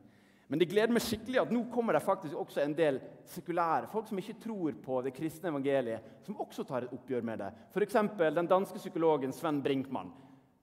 Men 0.53 0.61
det 0.61 0.67
gleder 0.69 0.93
meg 0.93 1.01
skikkelig 1.01 1.38
at 1.41 1.53
nå 1.55 1.62
kommer 1.73 1.97
det 1.97 2.03
faktisk 2.05 2.37
også 2.37 2.61
en 2.61 2.75
del 2.77 2.99
sekulære, 3.33 3.87
folk 3.88 4.11
som 4.11 4.19
ikke 4.21 4.35
tror 4.43 4.75
på 4.85 4.99
det 5.07 5.15
kristne 5.17 5.49
evangeliet, 5.49 6.11
som 6.27 6.37
også 6.45 6.67
tar 6.69 6.85
et 6.85 6.93
oppgjør 6.93 7.25
med 7.25 7.41
det. 7.41 7.47
F.eks. 7.73 7.97
den 8.21 8.51
danske 8.51 8.77
psykologen 8.77 9.33
Sven 9.33 9.62
Brinkmann. 9.65 10.11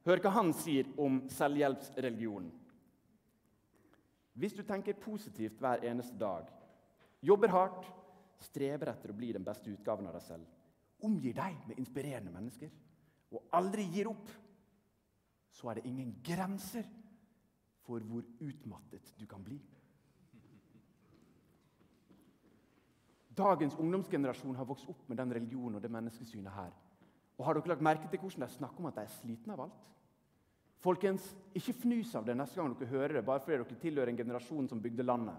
Hør 0.05 0.21
hva 0.21 0.33
han 0.35 0.51
sier 0.53 0.91
om 1.01 1.23
selvhjelpsreligionen. 1.33 2.51
Hvis 4.37 4.53
du 4.59 4.61
tenker 4.61 5.01
positivt 5.01 5.57
hver 5.57 5.81
eneste 5.89 6.21
dag, 6.21 6.45
jobber 7.25 7.55
hardt, 7.55 7.89
streber 8.45 8.93
etter 8.93 9.09
å 9.09 9.17
bli 9.17 9.31
den 9.39 9.49
beste 9.49 9.73
utgaven 9.73 10.05
av 10.05 10.19
deg 10.19 10.27
selv, 10.27 10.45
omgir 11.01 11.33
deg 11.41 11.57
med 11.65 11.81
inspirerende 11.81 12.35
mennesker 12.37 12.69
og 13.33 13.57
aldri 13.57 13.89
gir 13.89 14.13
opp, 14.13 14.29
så 15.49 15.73
er 15.73 15.81
det 15.81 15.89
ingen 15.89 16.13
grenser 16.21 16.85
for 17.89 18.05
hvor 18.05 18.21
utmattet 18.45 19.15
du 19.17 19.25
kan 19.25 19.41
bli. 19.41 19.57
Dagens 23.39 23.77
ungdomsgenerasjon 23.79 24.57
har 24.59 24.67
vokst 24.67 24.89
opp 24.91 25.05
med 25.07 25.19
den 25.19 25.31
religionen 25.37 25.77
og 25.77 25.83
det 25.83 25.91
menneskesynet 25.93 26.51
her. 26.51 26.73
Og 27.39 27.45
Har 27.45 27.55
dere 27.55 27.71
lagt 27.71 27.85
merke 27.85 28.09
til 28.11 28.19
hvordan 28.19 28.43
de 28.43 28.57
snakker 28.57 28.81
om 28.83 28.89
at 28.89 28.97
de 28.97 29.05
er 29.05 29.13
slitne 29.13 29.55
av 29.55 29.61
alt? 29.67 29.85
Folkens, 30.83 31.23
Ikke 31.55 31.75
fnys 31.75 32.11
av 32.15 32.25
det 32.27 32.35
neste 32.35 32.59
gang 32.59 32.75
dere 32.75 32.91
hører 32.91 33.13
det, 33.19 33.25
bare 33.25 33.39
fordi 33.43 33.57
dere 33.57 33.79
tilhører 33.79 34.11
en 34.11 34.19
generasjon 34.19 34.67
som 34.69 34.81
bygde 34.81 35.07
landet. 35.07 35.35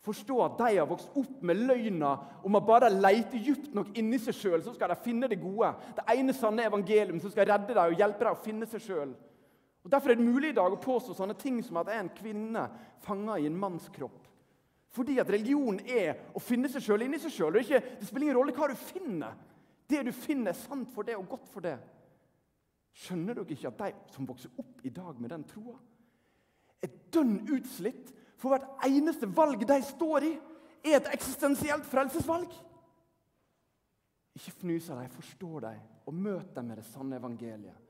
Forstå 0.00 0.36
at 0.44 0.54
de 0.56 0.76
har 0.78 0.88
vokst 0.88 1.16
opp 1.20 1.42
med 1.44 1.58
løgna 1.68 2.14
om 2.44 2.56
at 2.56 2.64
bare 2.66 2.88
lete 2.88 3.40
dypt 3.44 3.74
nok 3.76 3.90
inni 4.00 4.16
seg 4.18 4.36
sjøl, 4.36 4.62
så 4.64 4.72
skal 4.72 4.88
de 4.88 4.96
finne 5.04 5.28
det 5.28 5.36
gode. 5.42 5.74
Det 5.96 6.06
ene 6.14 6.32
sanne 6.32 6.64
evangelium 6.64 7.20
som 7.20 7.32
skal 7.32 7.50
redde 7.50 7.74
deg 7.76 7.82
og 7.82 8.00
hjelpe 8.00 8.24
deg 8.24 8.32
å 8.32 8.44
finne 8.46 8.68
seg 8.68 8.84
sjøl. 8.86 9.12
Derfor 9.84 10.12
er 10.12 10.16
det 10.16 10.24
mulig 10.24 10.52
i 10.52 10.56
dag 10.56 10.72
å 10.72 10.80
påstå 10.80 11.16
sånne 11.16 11.36
ting 11.40 11.60
som 11.64 11.80
at 11.80 11.88
jeg 11.88 12.00
er 12.00 12.04
en 12.06 12.16
kvinne 12.16 12.64
fanga 13.04 13.36
i 13.40 13.48
en 13.48 13.60
manns 13.60 13.88
kropp. 13.92 14.29
Fordi 14.90 15.20
at 15.22 15.30
religion 15.30 15.78
er 15.86 16.16
å 16.34 16.42
finne 16.42 16.68
seg 16.70 16.82
sjøl 16.82 17.04
inni 17.06 17.20
seg 17.22 17.34
sjøl. 17.34 17.60
Det, 17.60 17.78
spiller 18.02 18.26
ingen 18.26 18.38
rolle 18.40 18.54
hva 18.56 18.70
du 18.70 18.76
finner. 18.78 19.36
Det 19.90 20.02
du 20.06 20.12
finner, 20.14 20.50
er 20.50 20.58
sant 20.58 20.90
for 20.94 21.06
det 21.06 21.16
og 21.18 21.28
godt 21.30 21.50
for 21.50 21.66
det. 21.66 21.76
Skjønner 23.00 23.38
dere 23.38 23.54
ikke 23.54 23.70
at 23.70 23.84
de 23.84 24.14
som 24.14 24.26
vokser 24.26 24.54
opp 24.58 24.82
i 24.86 24.92
dag 24.94 25.20
med 25.22 25.30
den 25.30 25.46
troa, 25.46 25.76
er 26.82 26.96
dønn 27.12 27.36
utslitt? 27.52 28.10
For 28.40 28.54
hvert 28.54 28.86
eneste 28.86 29.28
valg 29.36 29.62
de 29.68 29.76
står 29.84 30.26
i, 30.26 30.32
er 30.88 30.96
et 30.96 31.10
eksistensielt 31.12 31.84
frelsesvalg. 31.86 32.50
Ikke 34.38 34.54
fnys 34.62 34.88
av 34.90 35.02
dem, 35.02 35.12
forstå 35.12 35.60
dem 35.66 35.86
og 36.08 36.16
møt 36.16 36.54
dem 36.56 36.70
med 36.70 36.80
det 36.80 36.86
sanne 36.88 37.18
evangeliet 37.20 37.89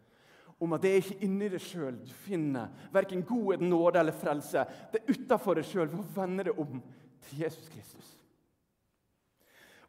om 0.61 0.77
at 0.77 0.83
det 0.85 0.91
er 0.93 1.03
ikke 1.03 1.25
inni 1.25 1.49
deg 1.49 1.63
sjøl 1.65 1.99
du 2.05 2.11
finner 2.27 2.69
verken 2.93 3.25
godhet, 3.27 3.63
nåde 3.65 4.01
eller 4.01 4.17
frelse. 4.17 4.65
Det 4.93 5.01
er 5.01 5.15
utafor 5.15 5.57
deg 5.57 5.69
sjøl 5.69 5.89
ved 5.89 6.03
å 6.03 6.09
vende 6.19 6.45
deg 6.51 6.59
om 6.61 6.83
til 7.27 7.45
Jesus 7.47 7.69
Kristus. 7.73 8.11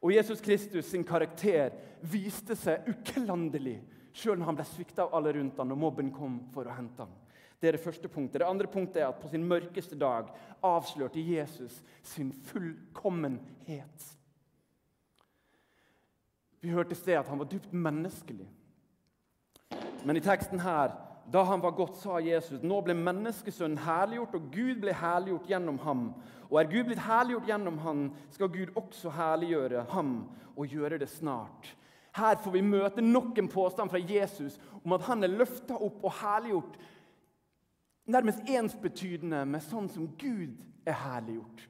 Og 0.01 0.13
Jesus 0.15 0.41
Kristus 0.41 0.87
sin 0.89 1.03
karakter 1.05 1.75
viste 2.09 2.55
seg 2.57 2.87
uklanderlig 2.89 3.81
sjøl 4.15 4.39
når 4.39 4.49
han 4.49 4.61
ble 4.61 4.67
svikta 4.69 5.05
av 5.05 5.17
alle 5.19 5.35
rundt 5.35 5.59
han, 5.59 5.75
og 5.75 5.83
mobben 5.83 6.09
kom 6.15 6.39
for 6.55 6.67
å 6.67 6.77
hente 6.77 7.03
ham. 7.03 7.11
Det 7.61 7.69
er 7.69 7.77
det 7.77 7.83
første 7.83 8.09
punktet. 8.09 8.39
Det 8.41 8.47
andre 8.47 8.67
punktet 8.71 9.03
er 9.03 9.11
at 9.11 9.19
på 9.21 9.29
sin 9.29 9.43
mørkeste 9.45 9.99
dag 9.99 10.31
avslørte 10.65 11.21
Jesus 11.21 11.75
sin 12.01 12.31
fullkommenhet. 12.47 14.07
Vi 16.61 16.73
hørte 16.73 16.95
i 16.95 16.97
sted 16.97 17.19
at 17.19 17.29
han 17.29 17.41
var 17.41 17.49
dypt 17.51 17.73
menneskelig. 17.73 18.47
Men 20.03 20.17
i 20.17 20.23
teksten 20.23 20.59
her, 20.59 20.93
da 21.31 21.43
han 21.43 21.61
var 21.61 21.71
gått, 21.77 21.95
sa 22.01 22.19
Jesus, 22.19 22.63
nå 22.63 22.81
ble 22.83 22.95
menneskesønnen 22.97 23.83
herliggjort, 23.85 24.35
og 24.35 24.47
Gud 24.53 24.81
ble 24.81 24.95
herliggjort 24.97 25.49
gjennom 25.49 25.77
ham. 25.85 26.07
Og 26.49 26.57
er 26.59 26.71
Gud 26.71 26.89
blitt 26.89 27.03
herliggjort 27.05 27.47
gjennom 27.47 27.77
ham, 27.85 28.07
skal 28.33 28.51
Gud 28.51 28.73
også 28.75 29.13
herliggjøre 29.15 29.85
ham 29.93 30.15
og 30.55 30.67
gjøre 30.67 30.99
det 30.99 31.09
snart. 31.13 31.69
Her 32.17 32.35
får 32.43 32.51
vi 32.57 32.63
møte 32.65 33.03
nok 33.05 33.37
en 33.39 33.47
påstand 33.47 33.93
fra 33.93 34.01
Jesus 34.01 34.57
om 34.83 34.97
at 34.97 35.05
han 35.07 35.23
er 35.23 35.31
løfta 35.31 35.77
opp 35.77 36.01
og 36.03 36.17
herliggjort 36.19 36.75
nærmest 38.11 38.49
ensbetydende 38.49 39.45
med 39.47 39.63
sånn 39.63 39.87
som 39.93 40.09
Gud 40.19 40.57
er 40.83 40.97
herliggjort. 41.05 41.63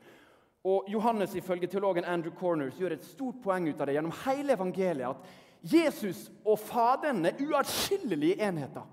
Og 0.65 0.89
Johannes 0.89 1.35
ifølge 1.37 1.69
teologen 1.69 2.05
Andrew 2.05 2.33
Corners 2.37 2.77
gjør 2.79 2.95
et 2.95 3.05
stort 3.05 3.41
poeng 3.43 3.69
ut 3.69 3.79
av 3.81 3.89
det 3.89 3.95
gjennom 3.97 4.17
hele 4.25 4.53
evangeliet. 4.53 5.09
at 5.09 5.50
Jesus 5.61 6.31
og 6.45 6.59
Faderen 6.59 7.25
er 7.25 7.37
uatskillelige 7.39 8.41
enheter. 8.41 8.87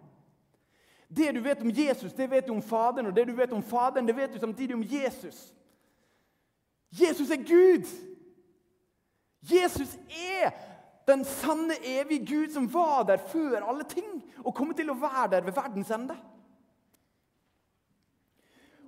Det 1.17 1.35
du 1.35 1.41
vet 1.41 1.63
om 1.63 1.71
Jesus, 1.73 2.13
det 2.13 2.31
vet 2.31 2.47
du 2.47 2.53
om 2.53 2.63
Faderen, 2.63 3.07
og 3.07 3.17
det 3.17 3.27
du 3.29 3.33
vet 3.33 3.53
om 3.53 3.63
Faderen, 3.63 4.09
det 4.09 4.17
vet 4.17 4.35
du 4.35 4.39
samtidig 4.39 4.75
om 4.75 4.85
Jesus. 4.85 5.55
Jesus 6.91 7.31
er 7.31 7.37
Gud! 7.37 7.87
Jesus 9.43 9.99
er 10.35 10.51
den 11.09 11.25
sanne, 11.25 11.75
evige 11.85 12.27
Gud 12.27 12.53
som 12.53 12.75
var 12.75 13.03
der 13.03 13.17
før 13.17 13.65
alle 13.65 13.85
ting, 13.85 14.25
og 14.45 14.55
kommer 14.55 14.75
til 14.75 14.91
å 14.91 14.99
være 14.99 15.31
der 15.31 15.47
ved 15.47 15.57
verdens 15.57 15.91
ende. 15.91 16.17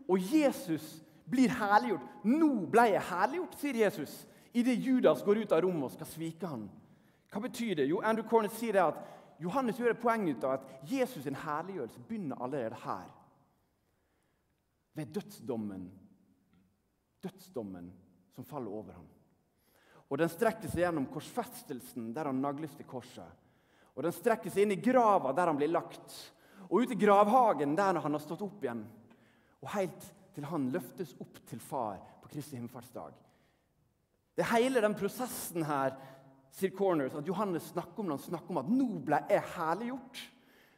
Og 0.09 0.19
Jesus 0.35 0.99
blir 1.31 1.49
herliggjort. 1.49 2.03
'Nå 2.25 2.67
ble 2.71 2.83
jeg 2.91 3.09
herliggjort', 3.09 3.57
sier 3.61 3.85
Jesus 3.85 4.27
idet 4.53 4.83
Judas 4.83 5.23
går 5.23 5.45
ut 5.45 5.53
av 5.53 5.63
rommet 5.63 5.87
og 5.87 5.93
skal 5.95 6.07
svike 6.07 6.47
ham. 6.47 6.67
Hva 7.31 7.41
betyr 7.45 7.79
det? 7.79 7.87
Jo, 7.91 8.01
Andrew 8.03 8.27
Cornett 8.29 8.57
sier 8.59 8.75
det 8.75 8.83
at 8.83 9.01
Johannes 9.41 9.79
gjør 9.81 9.95
et 9.95 10.03
poeng 10.03 10.27
ut 10.29 10.45
av 10.45 10.59
at 10.59 10.89
Jesus' 10.91 11.23
sin 11.25 11.39
herliggjørelse 11.39 12.03
begynner 12.09 12.43
allerede 12.43 12.81
her. 12.83 13.07
Ved 14.99 15.15
dødsdommen. 15.15 15.87
Dødsdommen 17.23 17.89
som 18.35 18.45
faller 18.45 18.75
over 18.75 18.99
ham. 18.99 19.09
Og 20.11 20.19
Den 20.19 20.33
strekker 20.33 20.69
seg 20.69 20.83
gjennom 20.83 21.07
korsfestelsen, 21.13 22.11
der 22.15 22.27
han 22.27 22.43
nagles 22.43 22.75
korset. 22.89 23.39
Og 23.95 24.03
Den 24.03 24.15
strekker 24.15 24.51
seg 24.51 24.67
inn 24.67 24.75
i 24.75 24.83
grava, 24.83 25.33
der 25.33 25.47
han 25.53 25.59
blir 25.61 25.71
lagt. 25.71 26.15
Og 26.69 26.83
ut 26.83 26.95
i 26.95 26.99
gravhagen, 26.99 27.77
der 27.79 28.01
han 28.03 28.17
har 28.17 28.23
stått 28.23 28.43
opp 28.43 28.65
igjen. 28.65 28.83
Og 29.63 29.71
helt 29.77 30.07
til 30.35 30.47
han 30.51 30.71
løftes 30.75 31.15
opp 31.23 31.41
til 31.47 31.61
far 31.63 32.01
på 32.23 32.31
Kristi 32.33 32.59
himmelfartsdag. 32.59 33.15
Det 34.35 34.45
er 34.45 34.55
hele 34.55 34.83
den 34.83 34.95
prosessen 34.99 35.67
her 35.67 35.97
sier 36.51 36.73
Corners, 36.77 37.15
at 37.15 37.27
Johannes 37.27 37.71
snakker 37.71 38.03
om 38.03 38.19
snakker 38.19 38.51
om 38.51 38.59
at 38.59 38.69
'nå 38.69 38.89
ble 39.05 39.25
jeg 39.29 39.43
herliggjort'. 39.55 40.23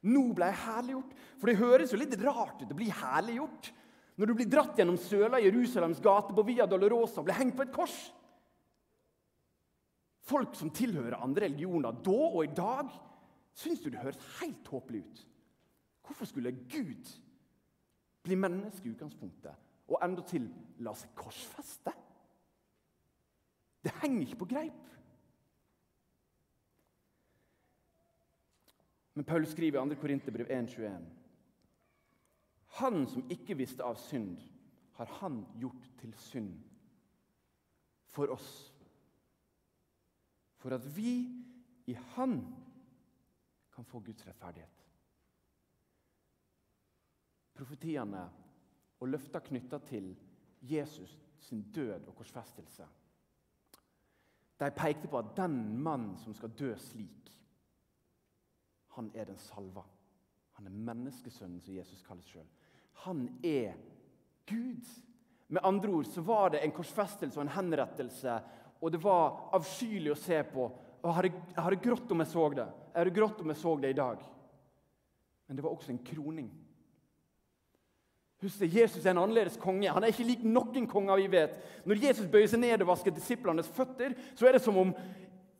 Nå 0.03 0.33
ble 0.35 0.49
jeg 0.51 0.63
herliggjort. 0.65 1.15
For 1.39 1.47
det 1.47 1.61
høres 1.61 1.93
jo 1.93 1.99
litt 2.01 2.17
rart 2.23 2.63
ut 2.63 2.71
å 2.71 2.79
bli 2.79 2.91
herliggjort 2.91 3.73
når 4.19 4.29
du 4.29 4.35
blir 4.35 4.51
dratt 4.51 4.77
gjennom 4.77 4.99
søla 5.01 5.41
i 5.41 5.47
Jerusalems 5.47 6.01
gate 6.03 6.35
på 6.35 6.45
Via 6.45 6.67
Dolorosa 6.67 7.21
og 7.23 7.25
blir 7.29 7.39
hengt 7.39 7.57
på 7.57 7.65
et 7.65 7.73
kors. 7.73 7.97
Folk 10.23 10.55
som 10.55 10.71
tilhører 10.71 11.23
andre 11.23 11.49
religioner 11.49 11.97
da 12.05 12.19
og 12.29 12.45
i 12.45 12.53
dag, 12.55 12.91
syns 13.55 13.83
du 13.83 13.91
det 13.91 14.03
høres 14.03 14.21
helt 14.41 14.69
håpelig 14.69 15.03
ut. 15.03 15.25
Hvorfor 16.07 16.29
skulle 16.29 16.53
Gud 16.53 17.11
bli 18.23 18.39
menneske 18.39 18.87
i 18.87 18.93
utgangspunktet, 18.93 19.55
og 19.89 19.99
endatil 20.05 20.47
la 20.85 20.95
seg 20.99 21.15
korsfeste? 21.19 21.95
Det 23.83 23.95
henger 24.03 24.27
ikke 24.27 24.43
på 24.45 24.51
greip. 24.55 24.91
Men 29.15 29.25
Paul 29.25 29.47
skriver 29.47 29.83
i 29.87 29.95
2. 29.95 30.01
Korinterbrev 30.01 30.47
1,21.: 30.47 31.05
Han 32.67 33.07
som 33.07 33.31
ikke 33.31 33.57
visste 33.57 33.85
av 33.85 33.97
synd, 34.01 34.39
har 34.93 35.07
han 35.21 35.45
gjort 35.61 35.89
til 36.01 36.15
synd 36.15 36.55
for 38.13 38.33
oss. 38.33 38.73
For 40.57 40.75
at 40.75 40.97
vi 40.97 41.13
i 41.87 41.93
Han 41.93 42.41
kan 43.75 43.85
få 43.85 44.01
Guds 44.01 44.27
rettferdighet. 44.27 44.89
Profetiene 47.55 48.31
og 49.01 49.09
løfta 49.09 49.41
knytta 49.41 49.79
til 49.79 50.17
Jesus 50.63 51.19
sin 51.41 51.63
død 51.75 52.07
og 52.07 52.15
korsfestelse 52.17 52.87
de 54.63 54.71
pekte 54.71 55.09
på 55.09 55.19
at 55.19 55.37
den 55.37 55.83
mannen 55.83 56.19
som 56.19 56.35
skal 56.35 56.53
dø 56.59 56.75
slik, 56.79 57.31
han 58.97 59.11
er 59.15 59.29
den 59.31 59.39
salva. 59.41 59.85
Han 60.59 60.69
er 60.69 60.83
menneskesønnen, 60.91 61.61
som 61.61 61.75
Jesus 61.75 62.03
kalles 62.07 62.29
sjøl. 62.29 62.49
Han 63.07 63.25
er 63.43 63.75
Gud. 64.49 64.89
Med 65.49 65.65
andre 65.65 65.93
ord 65.93 66.09
så 66.09 66.25
var 66.25 66.53
det 66.53 66.63
en 66.63 66.75
korsfestelse 66.77 67.39
og 67.39 67.47
en 67.47 67.55
henrettelse, 67.57 68.37
og 68.81 68.93
det 68.93 69.01
var 69.03 69.55
avskyelig 69.57 70.13
å 70.13 70.19
se 70.19 70.43
på. 70.49 70.67
Og 71.03 71.25
jeg 71.25 71.33
hadde 71.57 71.81
grått 71.83 72.13
om 72.13 72.23
jeg 72.23 72.31
så 72.33 72.49
det. 72.57 72.67
Jeg 72.93 72.99
hadde 73.01 73.15
grått 73.17 73.41
om 73.43 73.53
jeg 73.53 73.61
så 73.63 73.75
det 73.81 73.93
i 73.93 73.99
dag. 73.99 74.23
Men 75.47 75.59
det 75.59 75.65
var 75.65 75.75
også 75.75 75.93
en 75.93 76.05
kroning. 76.07 76.51
Husk 78.43 78.59
det, 78.59 78.73
Jesus 78.75 79.05
er 79.05 79.13
en 79.13 79.23
annerledes 79.23 79.59
konge. 79.61 79.91
Han 79.91 80.03
er 80.03 80.11
ikke 80.11 80.27
lik 80.27 80.43
noen 80.47 80.87
konger 80.91 81.21
vi 81.21 81.29
vet. 81.31 81.59
Når 81.87 82.01
Jesus 82.09 82.31
bøyer 82.31 82.49
seg 82.51 82.63
ned 82.63 82.83
og 82.83 82.91
vasker 82.91 83.15
disiplenes 83.15 83.71
føtter, 83.71 84.17
så 84.35 84.49
er 84.49 84.57
det 84.57 84.63
som 84.65 84.79
om 84.83 84.91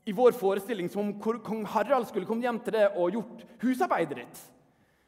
i 0.05 0.13
vår 0.15 0.31
forestilling 0.35 0.89
som 0.89 1.01
om 1.01 1.39
kong 1.43 1.65
Harald 1.65 2.07
skulle 2.07 2.27
kommet 2.27 2.47
hjem 2.47 2.59
til 2.63 2.75
det 2.75 2.89
og 2.91 3.15
gjort 3.15 3.43
husarbeidet 3.63 4.19
ditt. 4.19 4.41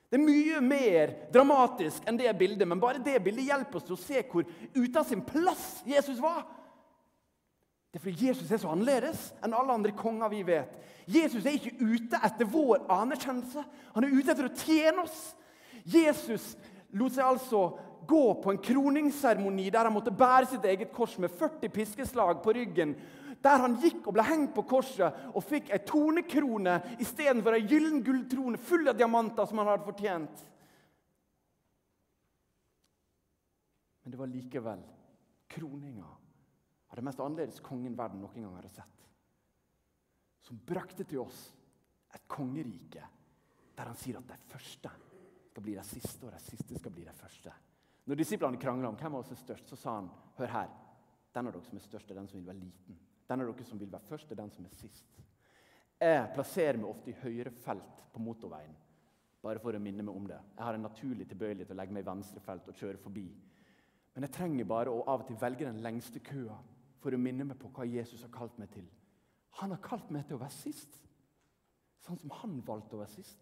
Det 0.09 0.19
er 0.19 0.23
mye 0.23 0.59
mer 0.63 1.15
dramatisk 1.33 2.05
enn 2.07 2.19
det 2.19 2.31
bildet, 2.39 2.67
men 2.67 2.79
bare 2.79 3.01
det 3.03 3.17
bildet 3.23 3.49
hjelper 3.49 3.79
oss 3.81 3.87
til 3.87 3.97
å 3.97 4.03
se 4.03 4.21
hvor 4.29 4.45
ute 4.75 5.01
av 5.01 5.07
sin 5.09 5.23
plass 5.25 5.81
Jesus 5.87 6.21
var. 6.23 6.45
Det 7.91 7.99
er 7.99 8.03
fordi 8.03 8.27
Jesus 8.27 8.51
er 8.51 8.61
så 8.61 8.71
annerledes 8.71 9.29
enn 9.43 9.55
alle 9.55 9.75
andre 9.75 9.95
konger 9.95 10.31
vi 10.31 10.43
vet. 10.47 10.77
Jesus 11.07 11.45
er 11.45 11.57
ikke 11.57 11.75
ute 11.79 12.19
etter 12.27 12.47
vår 12.49 12.85
anerkjennelse. 12.91 13.63
Han 13.95 14.07
er 14.07 14.15
ute 14.15 14.31
etter 14.33 14.47
å 14.47 14.55
tjene 14.55 15.03
oss. 15.03 15.19
Jesus 15.83 16.53
lot 16.95 17.15
seg 17.15 17.25
altså 17.25 17.65
gå 18.07 18.23
på 18.43 18.53
en 18.53 18.61
kroningsseremoni 18.61 19.67
der 19.73 19.87
han 19.87 19.95
måtte 19.95 20.13
bære 20.13 20.51
sitt 20.51 20.65
eget 20.69 20.91
kors 20.93 21.17
med 21.21 21.33
40 21.33 21.71
piskeslag 21.73 22.41
på 22.43 22.53
ryggen 22.55 22.93
der 23.45 23.61
han 23.61 23.77
gikk 23.81 24.07
og 24.07 24.15
ble 24.17 24.25
hengt 24.25 24.53
på 24.55 24.65
korset 24.67 25.29
og 25.31 25.43
fikk 25.45 25.71
ei 25.75 25.81
tornekrone 25.85 26.79
istedenfor 27.03 27.57
ei 27.57 27.65
gyllen 27.69 28.01
gulltrone 28.05 28.59
full 28.61 28.89
av 28.89 28.97
diamanter 28.97 29.47
som 29.49 29.61
han 29.61 29.69
hadde 29.69 29.85
fortjent. 29.85 30.43
Men 34.03 34.13
det 34.13 34.21
var 34.21 34.29
likevel 34.29 34.83
kroninga 35.55 36.07
av 36.87 36.97
det 36.97 37.05
mest 37.05 37.21
annerledes 37.21 37.61
kongen 37.65 37.97
verden 37.97 38.21
noen 38.21 38.45
gang 38.45 38.57
hadde 38.57 38.73
sett. 38.73 39.05
Som 40.45 40.61
brakte 40.61 41.05
til 41.05 41.23
oss 41.23 41.47
et 42.13 42.27
kongerike 42.29 43.07
der 43.75 43.89
han 43.89 43.97
sier 43.99 44.19
at 44.19 44.29
de 44.29 44.37
første 44.49 44.91
skal 45.49 45.63
bli 45.63 45.73
de 45.75 45.83
siste, 45.87 46.21
og 46.25 46.31
de 46.31 46.39
siste 46.43 46.77
skal 46.79 46.93
bli 46.93 47.03
de 47.07 47.15
første. 47.15 47.51
Når 48.05 48.19
disiplene 48.19 48.59
krangla 48.61 48.91
om 48.91 48.97
hvem 48.99 49.17
av 49.17 49.23
oss 49.23 49.33
er 49.33 49.39
størst, 49.41 49.71
så 49.71 49.79
sa 49.79 49.97
han 49.97 50.09
hør 50.37 50.53
her, 50.53 50.71
den 51.35 51.49
av 51.49 51.55
dere 51.55 51.67
som 51.67 51.79
er 51.79 51.83
størst, 51.83 52.11
er 52.11 52.19
den 52.19 52.27
som 52.29 52.39
vil 52.39 52.47
være 52.47 52.61
liten. 52.61 52.99
Den 53.29 53.41
av 53.41 53.51
dere 53.51 53.67
som 53.67 53.79
vil 53.81 53.91
være 53.91 54.09
først, 54.09 54.31
er 54.31 54.39
den 54.39 54.51
som 54.53 54.65
er 54.65 54.75
sist. 54.77 55.05
Jeg 56.01 56.31
plasserer 56.35 56.77
meg 56.77 56.89
ofte 56.91 57.11
i 57.11 57.19
høyre 57.23 57.53
felt 57.63 58.03
på 58.13 58.21
motorveien. 58.21 58.75
Bare 59.45 59.61
for 59.61 59.77
å 59.77 59.81
minne 59.81 60.03
meg 60.03 60.15
om 60.15 60.27
det. 60.27 60.37
Jeg 60.55 60.65
har 60.65 60.77
en 60.77 60.85
naturlig 60.85 61.27
tilbøyelighet 61.29 61.69
til 61.69 61.77
å 61.77 61.79
legge 61.79 61.95
meg 61.95 62.05
i 62.05 62.09
venstre 62.09 62.41
felt 62.43 62.67
og 62.69 62.77
kjøre 62.79 63.01
forbi. 63.01 63.25
Men 64.15 64.25
jeg 64.25 64.35
trenger 64.37 64.67
bare 64.69 64.93
å 64.93 65.03
av 65.11 65.23
og 65.23 65.29
til 65.29 65.39
velge 65.41 65.67
den 65.67 65.81
lengste 65.85 66.21
køa 66.23 66.57
for 67.03 67.13
å 67.13 67.21
minne 67.21 67.45
meg 67.45 67.59
på 67.61 67.69
hva 67.75 67.85
Jesus 67.87 68.23
har 68.25 68.33
kalt 68.33 68.55
meg 68.61 68.71
til. 68.73 68.85
Han 69.61 69.71
har 69.71 69.81
kalt 69.83 70.09
meg 70.11 70.25
til 70.27 70.37
å 70.37 70.41
være 70.41 70.55
sist, 70.55 70.97
sånn 72.03 72.19
som 72.21 72.33
han 72.41 72.59
valgte 72.65 72.97
å 72.97 73.01
være 73.01 73.13
sist. 73.13 73.41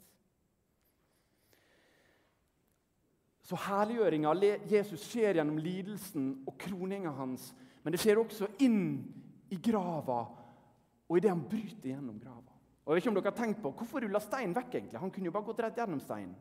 Så 3.43 3.59
herliggjøringa 3.59 4.31
av 4.31 4.43
Jesus 4.71 5.03
skjer 5.09 5.39
gjennom 5.39 5.59
lidelsen 5.59 6.29
og 6.47 6.55
kroninga 6.59 7.11
hans. 7.17 7.49
Men 7.83 7.95
det 7.95 7.99
skjer 7.99 8.21
også 8.21 8.47
inn 8.63 9.03
i 9.53 9.59
grava 9.61 10.21
og 11.07 11.19
idet 11.19 11.31
han 11.33 11.45
bryter 11.45 11.91
gjennom 11.91 12.17
grava. 12.21 12.53
Og 12.83 12.91
jeg 12.91 12.97
vet 12.97 13.03
ikke 13.03 13.11
om 13.11 13.17
dere 13.19 13.31
har 13.31 13.37
tenkt 13.37 13.61
på, 13.63 13.71
Hvorfor 13.77 14.03
rulla 14.03 14.19
steinen 14.19 14.55
vekk? 14.55 14.73
egentlig? 14.75 14.99
Han 14.99 15.11
kunne 15.11 15.29
jo 15.29 15.35
bare 15.35 15.47
gått 15.47 15.61
rett 15.63 15.77
gjennom 15.79 16.01
steinen. 16.03 16.35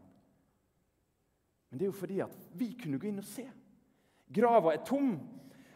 Men 1.69 1.79
det 1.79 1.87
er 1.87 1.93
jo 1.93 1.99
fordi 2.01 2.21
at 2.21 2.35
vi 2.59 2.73
kunne 2.77 2.99
gå 3.01 3.09
inn 3.09 3.23
og 3.23 3.29
se. 3.29 3.45
Grava 4.33 4.73
er 4.75 4.83
tom. 4.85 5.15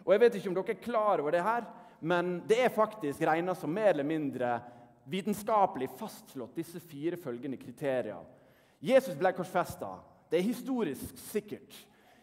Og 0.04 0.12
jeg 0.12 0.22
vet 0.22 0.38
ikke 0.38 0.50
om 0.50 0.56
dere 0.56 0.74
er 0.74 0.82
klar 0.82 1.22
over 1.22 1.34
det 1.34 1.44
her, 1.44 1.66
men 2.00 2.40
det 2.48 2.58
er 2.62 2.74
faktisk 2.74 3.22
regna 3.24 3.54
som 3.56 3.72
mer 3.72 3.94
eller 3.94 4.06
mindre 4.06 4.50
vitenskapelig 5.08 5.88
fastslått, 5.96 6.56
disse 6.58 6.80
fire 6.82 7.16
følgende 7.16 7.58
kriterier. 7.60 8.24
Jesus 8.82 9.16
ble 9.16 9.32
korsfesta. 9.34 9.94
Det 10.30 10.38
er 10.38 10.48
historisk 10.48 11.18
sikkert. 11.30 11.74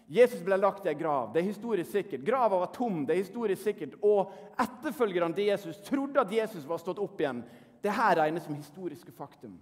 Jesus 0.07 0.41
ble 0.43 0.57
lagt 0.59 0.85
i 0.85 0.91
en 0.91 0.99
grav. 0.99 1.29
Det 1.33 1.41
er 1.41 1.47
historisk 1.47 1.91
sikkert. 1.91 2.25
Grava 2.27 2.59
var 2.59 2.71
tom. 2.75 3.05
det 3.05 3.15
er 3.15 3.23
historisk 3.23 3.63
sikkert. 3.63 3.95
Og 4.03 4.33
etterfølgerne 4.59 5.35
til 5.35 5.51
Jesus 5.51 5.77
trodde 5.85 6.19
at 6.19 6.31
Jesus 6.31 6.67
var 6.67 6.81
stått 6.81 6.99
opp 6.99 7.21
igjen. 7.21 7.43
Det 7.83 7.91
her 7.91 8.15
regnes 8.19 8.43
som 8.43 8.55
historiske 8.55 9.11
faktum. 9.11 9.59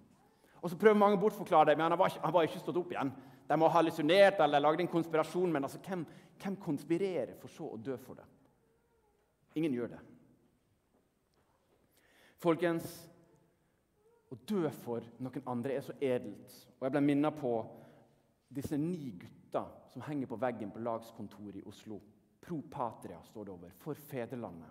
Og 0.62 0.70
så 0.70 0.78
prøver 0.78 0.98
mange 0.98 1.18
å 1.18 1.22
bortforklare 1.22 1.72
det, 1.72 1.78
men 1.78 1.90
han 1.90 1.98
var, 1.98 2.12
ikke, 2.12 2.24
han 2.26 2.34
var 2.34 2.46
ikke 2.46 2.62
stått 2.62 2.78
opp 2.78 2.92
igjen. 2.94 3.14
De 3.50 3.58
må 3.58 3.68
ha 3.68 3.80
hallusinert 3.80 4.42
eller 4.44 4.62
lagd 4.62 4.82
en 4.84 4.92
konspirasjon, 4.92 5.50
men 5.52 5.66
altså, 5.66 5.82
hvem, 5.86 6.06
hvem 6.42 6.58
konspirerer 6.62 7.34
for 7.42 7.50
så 7.52 7.72
å 7.74 7.80
dø 7.82 7.98
for 8.02 8.20
det? 8.20 8.28
Ingen 9.58 9.74
gjør 9.76 9.96
det. 9.96 10.02
Folkens, 12.42 12.86
å 14.32 14.38
dø 14.48 14.70
for 14.84 15.06
noen 15.20 15.50
andre 15.50 15.76
er 15.76 15.84
så 15.86 15.98
edelt. 16.00 16.54
Og 16.80 16.88
Jeg 16.88 16.96
ble 16.96 17.04
minnet 17.04 17.38
på 17.42 17.56
disse 18.54 18.78
ni 18.80 19.12
gutter 19.20 19.68
som 19.92 20.02
henger 20.02 20.28
på 20.28 20.40
veggen 20.40 20.72
på 20.72 20.80
lagskontoret 20.80 21.60
i 21.60 21.64
Oslo. 21.68 22.00
Pro 22.42 22.62
patria 22.72 23.20
står 23.24 23.46
det 23.46 23.52
over. 23.52 23.74
For 23.78 23.94
fedrelandet. 23.94 24.70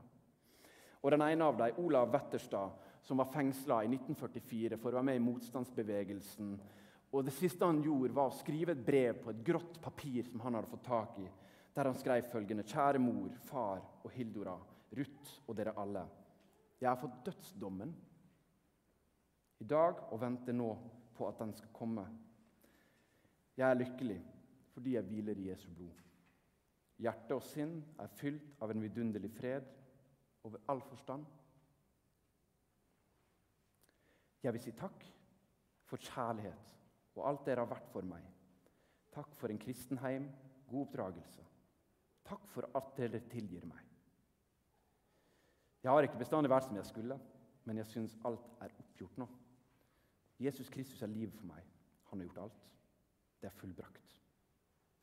Og 1.01 1.11
Den 1.11 1.23
ene 1.25 1.45
av 1.45 1.57
dem, 1.57 1.79
Olav 1.81 2.11
Wetterstad, 2.13 2.73
som 3.03 3.17
var 3.21 3.31
fengsla 3.33 3.83
i 3.85 3.89
1944 3.89 4.77
for 4.77 4.93
å 4.93 4.99
være 4.99 5.09
med 5.09 5.21
i 5.21 5.25
motstandsbevegelsen. 5.25 6.51
Og 7.13 7.25
Det 7.25 7.35
siste 7.35 7.67
han 7.67 7.83
gjorde, 7.83 8.15
var 8.15 8.29
å 8.29 8.37
skrive 8.37 8.73
et 8.77 8.85
brev 8.85 9.23
på 9.23 9.33
et 9.33 9.45
grått 9.45 9.81
papir 9.83 10.29
som 10.29 10.41
han 10.45 10.59
hadde 10.59 10.71
fått 10.71 10.85
tak 10.87 11.19
i, 11.23 11.29
der 11.75 11.89
han 11.89 11.97
skrev 11.99 12.29
følgende.: 12.33 12.67
Kjære 12.69 13.01
mor, 13.01 13.31
far 13.49 13.81
og 14.05 14.11
Hildora, 14.13 14.59
Ruth 14.97 15.41
og 15.47 15.57
dere 15.57 15.77
alle. 15.77 16.05
Jeg 16.81 16.89
har 16.89 17.01
fått 17.01 17.25
dødsdommen 17.25 17.95
i 19.61 19.65
dag 19.65 20.05
og 20.11 20.21
venter 20.21 20.57
nå 20.57 20.71
på 21.17 21.29
at 21.29 21.39
den 21.39 21.53
skal 21.55 21.73
komme. 21.73 22.07
Jeg 23.57 23.69
er 23.69 23.81
lykkelig 23.81 24.21
fordi 24.75 24.95
jeg 24.95 25.07
hviler 25.09 25.39
i 25.39 25.49
Jesu 25.51 25.69
blod. 25.75 25.99
Hjerte 27.01 27.37
og 27.37 27.45
sinn 27.45 27.79
er 28.01 28.13
fylt 28.21 28.61
av 28.61 28.73
en 28.73 28.83
vidunderlig 28.83 29.31
fred 29.33 29.69
over 30.45 30.61
all 30.69 30.83
forstand. 30.85 31.25
Jeg 34.41 34.53
vil 34.57 34.63
si 34.65 34.73
takk 34.77 35.05
for 35.89 36.01
kjærlighet 36.01 36.77
og 37.17 37.27
alt 37.29 37.47
dere 37.49 37.65
har 37.65 37.73
vært 37.73 37.89
for 37.93 38.07
meg. 38.07 38.25
Takk 39.11 39.35
for 39.37 39.51
en 39.51 39.61
kristenheim, 39.61 40.29
god 40.71 40.87
oppdragelse. 40.87 41.45
Takk 42.29 42.47
for 42.53 42.69
at 42.79 42.93
dere 42.97 43.23
tilgir 43.33 43.67
meg. 43.67 43.83
Jeg 45.83 45.91
har 45.91 46.05
ikke 46.05 46.21
bestandig 46.21 46.53
vært 46.53 46.69
som 46.69 46.77
jeg 46.77 46.89
skulle, 46.89 47.17
men 47.65 47.81
jeg 47.81 47.89
syns 47.89 48.17
alt 48.29 48.47
er 48.61 48.75
oppgjort 48.83 49.21
nå. 49.21 49.29
Jesus 50.41 50.71
Kristus 50.73 51.03
er 51.03 51.13
livet 51.13 51.35
for 51.37 51.49
meg. 51.49 51.65
Han 52.11 52.21
har 52.21 52.29
gjort 52.29 52.43
alt. 52.45 52.67
Det 53.41 53.49
er 53.49 53.57
fullbrakt. 53.61 54.20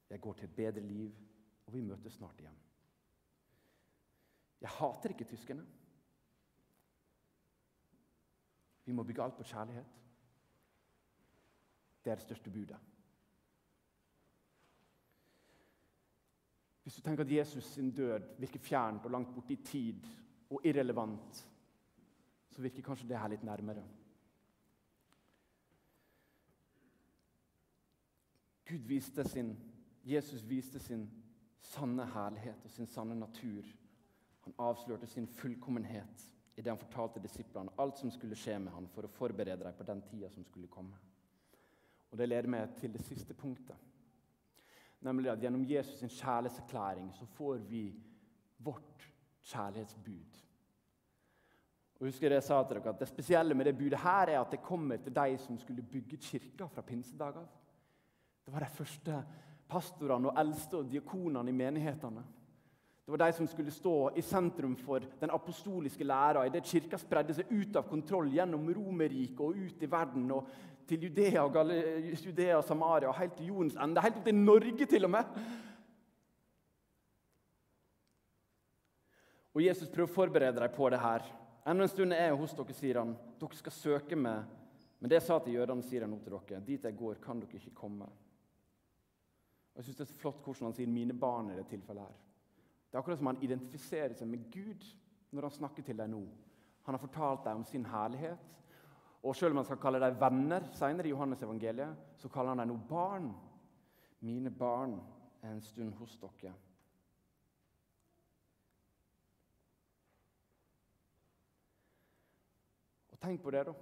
Jeg 0.10 0.22
går 0.22 0.34
til 0.34 0.50
et 0.50 0.56
bedre 0.56 0.82
liv, 0.82 1.12
og 1.66 1.74
vi 1.74 1.82
møtes 1.82 2.14
snart 2.14 2.40
igjen. 2.40 2.60
Jeg 4.62 4.70
hater 4.70 5.10
ikke 5.10 5.26
tyskerne. 5.26 5.66
Vi 8.86 8.92
må 8.92 9.04
bygge 9.04 9.24
alt 9.24 9.36
på 9.38 9.44
kjærlighet. 9.44 9.86
Det 12.04 12.12
er 12.12 12.16
det 12.16 12.24
største 12.24 12.50
budet. 12.50 12.78
Hvis 16.84 16.96
du 16.96 17.02
tenker 17.02 17.24
at 17.24 17.32
Jesus 17.32 17.64
sin 17.64 17.92
død 17.92 18.40
virker 18.40 18.60
fjernt 18.60 19.06
og 19.06 19.12
langt 19.12 19.34
borte 19.36 19.54
i 19.54 19.64
tid 19.64 20.06
og 20.50 20.62
irrelevant, 20.64 21.48
så 22.50 22.62
virker 22.62 22.82
kanskje 22.82 23.10
det 23.10 23.20
her 23.20 23.28
litt 23.28 23.44
nærmere. 23.44 23.84
Gud 28.68 28.88
viste 28.88 29.28
sin 29.28 29.52
Jesus 30.08 30.44
viste 30.44 30.80
sin 30.80 31.10
sanne 31.62 32.06
herlighet 32.14 32.64
og 32.64 32.72
sin 32.72 32.88
sanne 32.88 33.16
natur. 33.20 33.66
Han 34.46 34.56
avslørte 34.58 35.08
sin 35.08 35.28
fullkommenhet 35.28 36.24
i 36.56 36.62
det 36.62 36.72
han 36.72 36.80
fortalte 36.80 37.22
disiplene 37.22 37.74
alt 37.78 38.00
som 38.00 38.12
skulle 38.12 38.38
skje 38.40 38.56
med 38.60 38.74
ham 38.74 38.88
for 38.94 39.06
å 39.06 39.12
forberede 39.12 39.66
dem 39.66 39.76
på 39.78 39.86
den 39.86 40.02
tida 40.08 40.30
som 40.34 40.46
skulle 40.48 40.72
komme. 40.72 40.96
Og 42.12 42.18
Det 42.18 42.30
leder 42.30 42.48
meg 42.48 42.76
til 42.80 42.94
det 42.94 43.04
siste 43.04 43.36
punktet. 43.36 43.76
Nemlig 45.04 45.30
at 45.30 45.44
Gjennom 45.44 45.66
Jesus' 45.66 46.00
sin 46.00 46.10
kjærlighetserklæring 46.10 47.12
så 47.14 47.26
får 47.26 47.58
vi 47.70 47.84
vårt 48.58 49.12
kjærlighetsbud. 49.44 50.40
Og 52.00 52.08
husker 52.08 52.32
jeg 52.32 52.44
sa 52.44 52.62
til 52.64 52.78
dere, 52.78 52.94
at 52.94 53.00
det 53.00 53.10
spesielle 53.10 53.54
med 53.58 53.66
det 53.66 53.78
budet 53.78 54.00
her 54.00 54.30
er 54.30 54.40
at 54.40 54.52
det 54.52 54.62
kommer 54.62 54.98
til 54.98 55.16
de 55.16 55.38
som 55.38 55.58
skulle 55.58 55.84
bygge 55.84 56.18
kirka 56.18 56.66
fra 56.66 56.82
pinsedager. 56.82 57.46
Det 58.46 58.54
var 58.54 58.60
de 58.60 58.70
første 58.70 59.24
pastorene 59.70 60.32
og 60.32 60.40
eldste 60.40 60.80
og 60.80 60.90
diakonene 60.92 61.52
i 61.52 61.56
menighetene. 61.56 62.24
Det 63.08 63.14
var 63.14 63.22
de 63.22 63.34
som 63.38 63.48
skulle 63.48 63.72
stå 63.72 64.12
i 64.20 64.22
sentrum 64.22 64.74
for 64.76 65.00
den 65.20 65.32
apostoliske 65.32 66.04
læra 66.04 66.42
idet 66.44 66.66
kirka 66.68 66.98
spredde 67.00 67.38
seg 67.38 67.54
ut 67.54 67.78
av 67.80 67.86
kontroll 67.88 68.28
gjennom 68.36 68.66
Romerriket 68.76 69.40
og 69.46 69.56
ut 69.56 69.86
i 69.86 69.88
verden. 69.88 70.26
og 70.36 70.50
Til 70.88 71.06
Judea 71.08 71.46
og, 71.46 71.56
Judea 72.26 72.62
Samaria 72.62 73.08
og 73.08 73.16
helt 73.16 73.38
til 73.38 73.48
jordens 73.48 73.80
ende. 73.80 74.04
Helt 74.04 74.20
opp 74.20 74.28
til 74.28 74.36
Norge, 74.36 74.86
til 74.86 75.08
og 75.08 75.14
med. 75.16 75.40
Og 79.56 79.64
Jesus 79.64 79.88
prøver 79.88 80.12
å 80.12 80.16
forberede 80.20 80.60
dem 80.60 80.76
på 80.76 80.92
det 80.92 81.00
her. 81.00 81.24
Enda 81.64 81.88
en 81.88 81.96
stund 81.96 82.14
er 82.14 82.28
jeg 82.28 82.40
hos 82.44 82.60
dere, 82.60 82.76
sier 82.76 83.00
han. 83.00 83.16
Dere 83.40 83.64
skal 83.64 83.80
søke 83.80 84.20
meg. 84.20 84.52
Men 85.00 85.10
det 85.10 85.22
jeg 85.22 85.30
sa 85.30 85.40
til 85.40 85.56
jødene, 85.56 85.88
sier 85.88 86.04
jeg 86.04 86.12
nå 86.12 86.20
til 86.26 86.36
dere. 86.36 86.60
Dit 86.68 86.84
jeg 86.84 87.00
går, 87.00 87.22
kan 87.24 87.40
dere 87.40 87.56
ikke 87.56 87.80
komme. 87.86 88.12
Og 89.78 89.80
jeg 89.80 89.84
synes 89.84 89.98
Det 89.98 90.04
er 90.04 90.14
så 90.14 90.20
flott 90.20 90.44
hvordan 90.44 90.66
han 90.66 90.74
sier 90.74 90.88
'mine 90.88 91.14
barn' 91.14 91.52
i 91.52 91.56
det 91.56 91.68
tilfellet. 91.68 92.04
her. 92.04 92.14
Det 92.86 92.94
er 92.94 92.98
akkurat 92.98 93.18
som 93.18 93.28
han 93.28 93.44
identifiserer 93.44 94.14
seg 94.14 94.28
med 94.28 94.52
Gud 94.52 94.86
når 95.32 95.42
han 95.42 95.52
snakker 95.52 95.84
til 95.84 95.98
dem 95.98 96.10
nå. 96.10 96.28
Han 96.84 96.94
har 96.94 96.98
fortalt 96.98 97.44
dem 97.46 97.58
om 97.58 97.64
sin 97.64 97.86
herlighet. 97.86 98.38
Og 99.24 99.36
selv 99.36 99.52
om 99.52 99.58
han 99.58 99.66
skal 99.66 99.78
kalle 99.78 100.00
dem 100.00 100.20
venner 100.20 100.72
senere 100.72 101.08
i 101.08 101.10
Johannes 101.10 101.44
evangeliet, 101.44 101.96
så 102.18 102.30
kaller 102.30 102.50
han 102.50 102.58
dem 102.58 102.68
nå 102.68 102.80
barn. 102.90 103.36
Mine 104.20 104.52
barn 104.52 105.02
er 105.42 105.52
en 105.52 105.62
stund 105.62 105.94
hos 105.94 106.18
dere. 106.18 106.54
Og 113.10 113.20
Tenk 113.20 113.42
på 113.42 113.52
det, 113.52 113.66
da, 113.66 113.74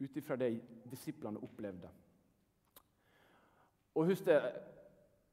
ut 0.00 0.16
ifra 0.16 0.36
det 0.36 0.62
disiplene 0.90 1.38
opplevde. 1.38 1.88
Og 3.94 4.06
husk 4.06 4.24
det, 4.24 4.71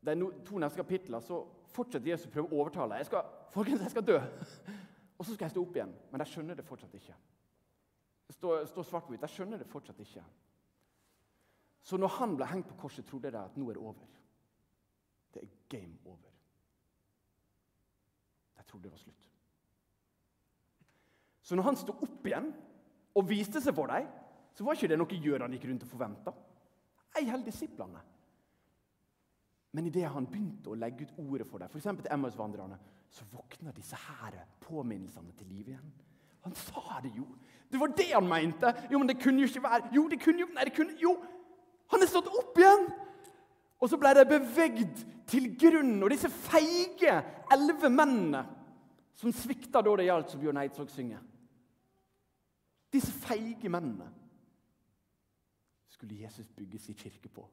De 0.06 0.16
to 0.48 0.60
neste 0.62 0.80
kapitlene 0.80 1.22
så 1.24 1.42
fortsetter 1.74 2.12
Jesus 2.12 2.30
å 2.30 2.34
prøve 2.34 2.50
å 2.50 2.62
overtale. 2.62 3.00
Jeg 3.02 3.24
folkens, 3.54 3.84
jeg 3.84 3.94
skal 3.94 4.06
dø, 4.08 4.20
og 5.18 5.26
så 5.26 5.34
skal 5.34 5.46
jeg 5.48 5.56
stå 5.56 5.64
opp 5.64 5.76
igjen. 5.76 5.96
Men 6.12 6.24
de 6.24 6.28
skjønner 6.32 6.60
det 6.60 6.68
fortsatt 6.68 6.96
ikke. 6.96 7.18
Står, 8.30 8.64
står 8.70 8.86
svart 8.88 9.08
på 9.08 9.14
hvitt. 9.14 9.26
De 9.26 9.32
skjønner 9.34 9.60
det 9.60 9.68
fortsatt 9.68 10.00
ikke. 10.04 10.24
Så 11.84 11.98
når 11.98 12.14
han 12.20 12.36
ble 12.38 12.48
hengt 12.48 12.70
på 12.70 12.78
korset, 12.84 13.08
trodde 13.08 13.32
de 13.34 13.40
at 13.42 13.58
nå 13.58 13.70
er 13.70 13.80
det 13.80 13.84
over. 13.84 14.08
Det 15.34 15.44
er 15.44 15.52
game 15.72 15.98
over. 16.06 16.32
De 18.58 18.66
trodde 18.68 18.88
det 18.88 18.94
var 18.94 19.02
slutt. 19.02 19.28
Så 21.42 21.58
når 21.58 21.66
han 21.66 21.80
sto 21.80 21.96
opp 21.98 22.28
igjen 22.30 22.52
og 23.18 23.26
viste 23.28 23.62
seg 23.64 23.74
for 23.76 23.90
dem, 23.90 24.08
så 24.54 24.66
var 24.66 24.78
ikke 24.78 24.92
det 24.92 25.00
noe 25.00 25.18
jødene 25.18 25.58
gikk 25.58 25.70
rundt 25.70 25.86
og 25.86 25.92
forventa. 25.92 26.34
Ei 27.18 27.26
heller 27.26 27.48
disiplene. 27.48 28.02
Men 29.71 29.86
idet 29.86 30.10
han 30.10 30.25
begynte 30.25 30.71
å 30.71 30.77
legge 30.77 31.05
ut 31.05 31.17
ordet 31.21 31.45
for 31.47 31.62
dem, 31.62 31.69
f.eks. 31.69 31.89
til 32.01 32.13
Emmaus-vandrerne, 32.13 32.79
så 33.10 33.25
våkna 33.32 33.73
disse 33.73 33.97
her 33.97 34.38
påminnelsene 34.63 35.34
til 35.38 35.49
liv 35.49 35.69
igjen. 35.73 35.91
Han 36.45 36.55
sa 36.58 37.01
det 37.03 37.12
jo! 37.17 37.27
Det 37.69 37.79
var 37.79 37.93
det 37.93 38.08
han 38.13 38.27
mente! 38.29 38.71
Jo, 38.89 38.97
men 38.97 39.10
det 39.12 39.19
kunne 39.21 39.43
jo 39.43 39.49
ikke 39.49 39.62
være 39.62 39.91
Jo, 39.93 40.08
det 40.10 40.17
kunne 40.23 40.41
jo 40.41 40.47
Nei, 40.55 40.63
det 40.65 40.73
kunne 40.73 40.95
Jo! 40.97 41.12
Han 41.91 42.01
er 42.01 42.10
stått 42.10 42.29
opp 42.32 42.58
igjen! 42.58 42.88
Og 43.79 43.91
så 43.91 43.99
ble 43.99 44.13
de 44.17 44.25
bevegd 44.27 45.03
til 45.29 45.51
grunnen. 45.60 46.01
Og 46.03 46.12
disse 46.12 46.29
feige 46.29 47.13
elleve 47.53 47.91
mennene 47.93 48.41
som 49.19 49.34
svikta 49.36 49.84
da 49.84 49.93
det 49.99 50.08
gjaldt, 50.08 50.34
som 50.34 50.41
Bjørn 50.41 50.62
Eidsvåg 50.63 50.91
synger 50.93 51.21
Disse 52.89 53.13
feige 53.21 53.69
mennene 53.69 54.08
skulle 55.93 56.21
Jesus 56.23 56.47
bygge 56.55 56.79
sin 56.79 56.95
kirke 56.97 57.29
på. 57.29 57.43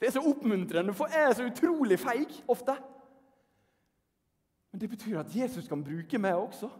Det 0.00 0.08
er 0.08 0.14
så 0.16 0.22
oppmuntrende, 0.24 0.94
for 0.96 1.12
jeg 1.12 1.26
er 1.28 1.34
så 1.36 1.44
utrolig 1.44 1.98
feig 2.00 2.32
ofte. 2.48 2.76
Men 4.72 4.80
det 4.80 4.88
betyr 4.90 5.18
at 5.20 5.34
Jesus 5.36 5.68
kan 5.68 5.84
bruke 5.84 6.18
meg 6.18 6.38
også. 6.38 6.70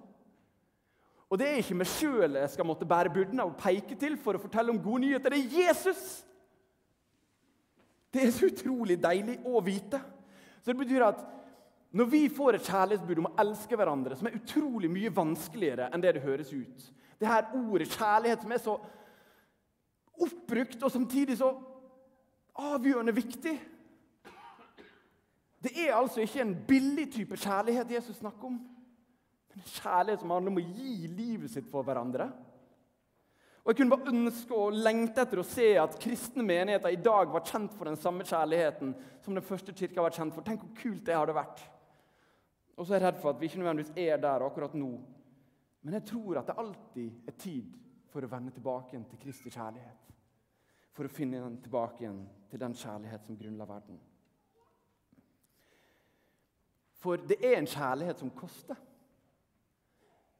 Og 1.31 1.39
det 1.39 1.47
er 1.47 1.61
ikke 1.61 1.77
meg 1.79 1.91
sjøl 1.91 2.39
jeg 2.41 2.51
skal 2.55 2.67
måtte 2.67 2.89
bære 2.89 3.13
byrden 3.15 3.43
av 3.43 3.53
å 3.53 3.59
peke 3.59 3.99
til 3.99 4.17
for 4.19 4.35
å 4.35 4.43
fortelle 4.43 4.73
om 4.73 4.81
gode 4.83 5.05
nyheter. 5.05 5.35
Det 5.35 5.43
er 5.45 5.67
Jesus! 5.67 6.05
Det 8.11 8.25
er 8.25 8.33
så 8.35 8.49
utrolig 8.49 8.97
deilig 8.99 9.37
å 9.47 9.61
vite. 9.63 10.01
Så 10.59 10.73
det 10.73 10.81
betyr 10.81 11.05
at 11.07 11.21
når 11.95 12.09
vi 12.11 12.23
får 12.33 12.57
et 12.57 12.67
kjærlighetsbud 12.67 13.21
om 13.21 13.29
å 13.29 13.37
elske 13.43 13.77
hverandre, 13.79 14.17
som 14.19 14.27
er 14.27 14.39
utrolig 14.39 14.91
mye 14.91 15.13
vanskeligere 15.15 15.89
enn 15.91 16.03
det 16.03 16.17
det 16.17 16.23
høres 16.23 16.53
ut 16.55 16.91
Det 17.21 17.29
her 17.29 17.51
ordet 17.55 17.91
kjærlighet 17.91 18.43
som 18.43 18.53
er 18.55 18.63
så 18.63 18.77
oppbrukt 20.21 20.83
og 20.83 20.93
samtidig 20.93 21.37
så 21.39 21.51
avgjørende 22.59 23.15
viktig. 23.15 23.55
Det 25.61 25.73
er 25.77 25.95
altså 25.95 26.23
ikke 26.25 26.41
en 26.41 26.55
billig 26.69 27.11
type 27.13 27.37
kjærlighet 27.37 27.91
Jesus 27.99 28.17
snakker 28.17 28.49
om. 28.49 28.61
Men 29.51 29.61
en 29.61 29.73
kjærlighet 29.75 30.23
som 30.23 30.33
handler 30.33 30.55
om 30.55 30.61
å 30.63 30.69
gi 30.79 31.11
livet 31.11 31.53
sitt 31.53 31.69
for 31.71 31.85
hverandre. 31.85 32.31
Og 33.61 33.73
Jeg 33.73 33.77
kunne 33.77 33.93
bare 33.93 34.13
ønske 34.15 34.57
og 34.57 34.79
lengte 34.79 35.21
etter 35.21 35.43
å 35.43 35.45
se 35.45 35.67
at 35.79 35.99
kristne 36.01 36.43
menigheter 36.47 36.95
i 36.95 37.03
dag 37.05 37.29
var 37.29 37.45
kjent 37.45 37.75
for 37.77 37.91
den 37.91 37.99
samme 38.01 38.25
kjærligheten 38.25 38.95
som 39.21 39.37
den 39.37 39.45
første 39.45 39.75
kirka 39.77 40.01
var 40.01 40.17
kjent 40.17 40.35
for. 40.35 40.47
Tenk 40.47 40.65
hvor 40.65 40.73
kult 40.81 41.05
det 41.07 41.19
hadde 41.19 41.37
vært. 41.37 41.61
Og 42.79 42.87
så 42.87 42.95
er 42.95 43.03
jeg 43.03 43.05
redd 43.11 43.21
for 43.21 43.35
at 43.35 43.41
vi 43.41 43.51
ikke 43.51 43.61
nødvendigvis 43.61 43.99
er 44.01 44.23
der 44.23 44.47
akkurat 44.47 44.75
nå. 44.75 44.95
Men 45.85 45.99
jeg 45.99 46.09
tror 46.09 46.41
at 46.41 46.49
det 46.49 46.57
alltid 46.63 47.29
er 47.29 47.37
tid 47.37 47.77
for 48.11 48.25
å 48.25 48.31
vende 48.33 48.55
tilbake 48.55 48.95
igjen 48.95 49.05
til 49.11 49.21
Kristi 49.21 49.53
kjærlighet 49.53 50.11
for 50.94 51.07
å 51.07 51.12
finne 51.12 51.40
den 51.42 51.59
tilbake 51.62 52.05
igjen 52.05 52.22
til 52.50 52.61
den 52.61 52.74
kjærlighet 52.76 53.26
som 53.26 53.38
grunnla 53.38 53.66
verden. 53.68 53.98
For 57.00 57.20
det 57.31 57.38
er 57.40 57.57
en 57.59 57.68
kjærlighet 57.70 58.20
som 58.20 58.33
koster. 58.37 58.76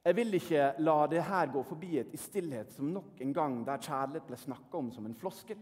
Jeg 0.05 0.17
vil 0.17 0.33
ikke 0.33 0.67
la 0.81 0.97
det 1.09 1.23
her 1.23 1.49
gå 1.53 1.61
forbi 1.65 1.95
et 2.01 2.13
i 2.13 2.17
stillhet 2.17 2.71
som 2.73 2.89
nok 2.89 3.21
en 3.21 3.33
gang 3.33 3.59
der 3.65 3.81
kjærlighet 3.81 4.27
ble 4.27 4.37
snakka 4.37 4.77
om 4.77 4.91
som 4.93 5.05
en 5.05 5.17
floskel. 5.17 5.59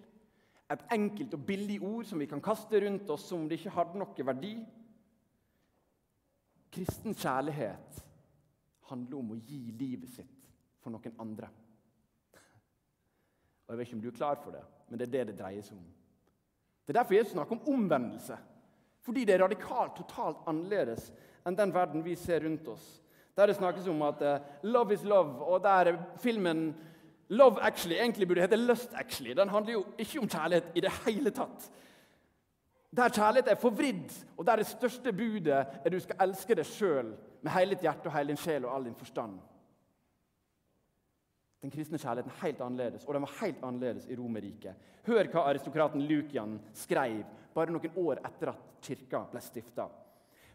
Et 0.69 0.84
enkelt 0.95 1.34
og 1.34 1.45
billig 1.45 1.80
ord 1.84 2.06
som 2.08 2.19
vi 2.19 2.28
kan 2.30 2.41
kaste 2.43 2.80
rundt 2.84 3.10
oss 3.10 3.25
som 3.28 3.41
om 3.41 3.49
det 3.49 3.60
ikke 3.60 3.73
hadde 3.75 3.99
noe 3.99 4.25
verdi. 4.32 4.54
Kristen 6.71 7.15
kjærlighet 7.17 8.04
handler 8.91 9.17
om 9.19 9.34
å 9.34 9.39
gi 9.43 9.63
livet 9.75 10.12
sitt 10.13 10.52
for 10.80 10.93
noen 10.93 11.19
andre. 11.19 11.49
Og 13.70 13.74
Jeg 13.74 13.78
vet 13.78 13.88
ikke 13.88 13.96
om 13.96 14.02
du 14.02 14.08
er 14.10 14.18
klar 14.18 14.38
for 14.44 14.52
det, 14.52 14.62
men 14.90 15.00
det 15.00 15.06
er 15.08 15.12
det 15.12 15.28
det 15.28 15.40
dreier 15.40 15.62
seg 15.62 15.78
om. 15.78 15.90
Det 16.82 16.96
er 16.96 16.98
derfor 17.04 17.14
Jesus 17.14 17.36
snakker 17.36 17.56
om 17.56 17.68
omvendelse. 17.74 18.38
Fordi 19.06 19.26
det 19.26 19.36
er 19.36 19.44
radikalt, 19.44 19.94
totalt 19.96 20.42
annerledes 20.50 21.12
enn 21.46 21.58
den 21.58 21.74
verden 21.74 22.02
vi 22.02 22.16
ser 22.18 22.42
rundt 22.44 22.66
oss. 22.68 22.88
Der 23.38 23.46
det 23.46 23.56
snakkes 23.60 23.88
om 23.88 24.02
at 24.02 24.22
uh, 24.26 24.42
'love 24.64 24.94
is 24.94 25.04
love', 25.04 25.38
og 25.46 25.64
der 25.64 25.98
filmen 26.18 26.76
'Love 27.30 27.62
Actually' 27.62 28.02
egentlig 28.02 28.28
burde 28.28 28.42
hete 28.42 28.56
'Lust 28.56 28.94
Actually'. 28.94 29.34
Den 29.34 29.50
handler 29.50 29.74
jo 29.74 29.86
ikke 29.98 30.20
om 30.20 30.28
kjærlighet 30.28 30.72
i 30.76 30.80
det 30.80 30.92
hele 31.06 31.30
tatt. 31.30 31.72
Der 32.96 33.10
kjærlighet 33.10 33.52
er 33.52 33.56
forvridd, 33.56 34.26
og 34.38 34.46
der 34.46 34.56
det 34.56 34.66
største 34.66 35.14
budet 35.14 35.66
er 35.86 35.90
du 35.90 36.00
skal 36.00 36.16
elske 36.22 36.56
deg 36.56 36.66
sjøl 36.66 37.14
med 37.42 37.52
hele 37.52 37.70
ditt 37.70 37.86
hjerte 37.86 38.10
og 38.10 38.18
hele 38.18 38.28
din 38.28 38.38
sjel 38.38 38.66
og 38.66 38.76
all 38.76 38.86
din 38.86 38.96
forstand. 38.96 39.40
Den 41.60 41.72
kristne 41.74 42.00
kjærligheten 42.00 42.32
er 42.32 42.43
helt 42.45 42.62
annerledes, 42.63 43.06
og 43.06 43.13
den 43.15 43.26
var 43.26 43.34
helt 43.41 43.63
annerledes 43.67 44.06
i 44.08 44.15
Romerriket. 44.15 44.86
Hør 45.08 45.28
hva 45.28 45.43
aristokraten 45.50 46.06
Lukian 46.08 46.56
skrev 46.78 47.26
bare 47.56 47.74
noen 47.74 47.98
år 48.00 48.22
etter 48.24 48.54
at 48.54 48.62
kirka 48.86 49.26
ble 49.32 49.41
stifta. 49.43 49.89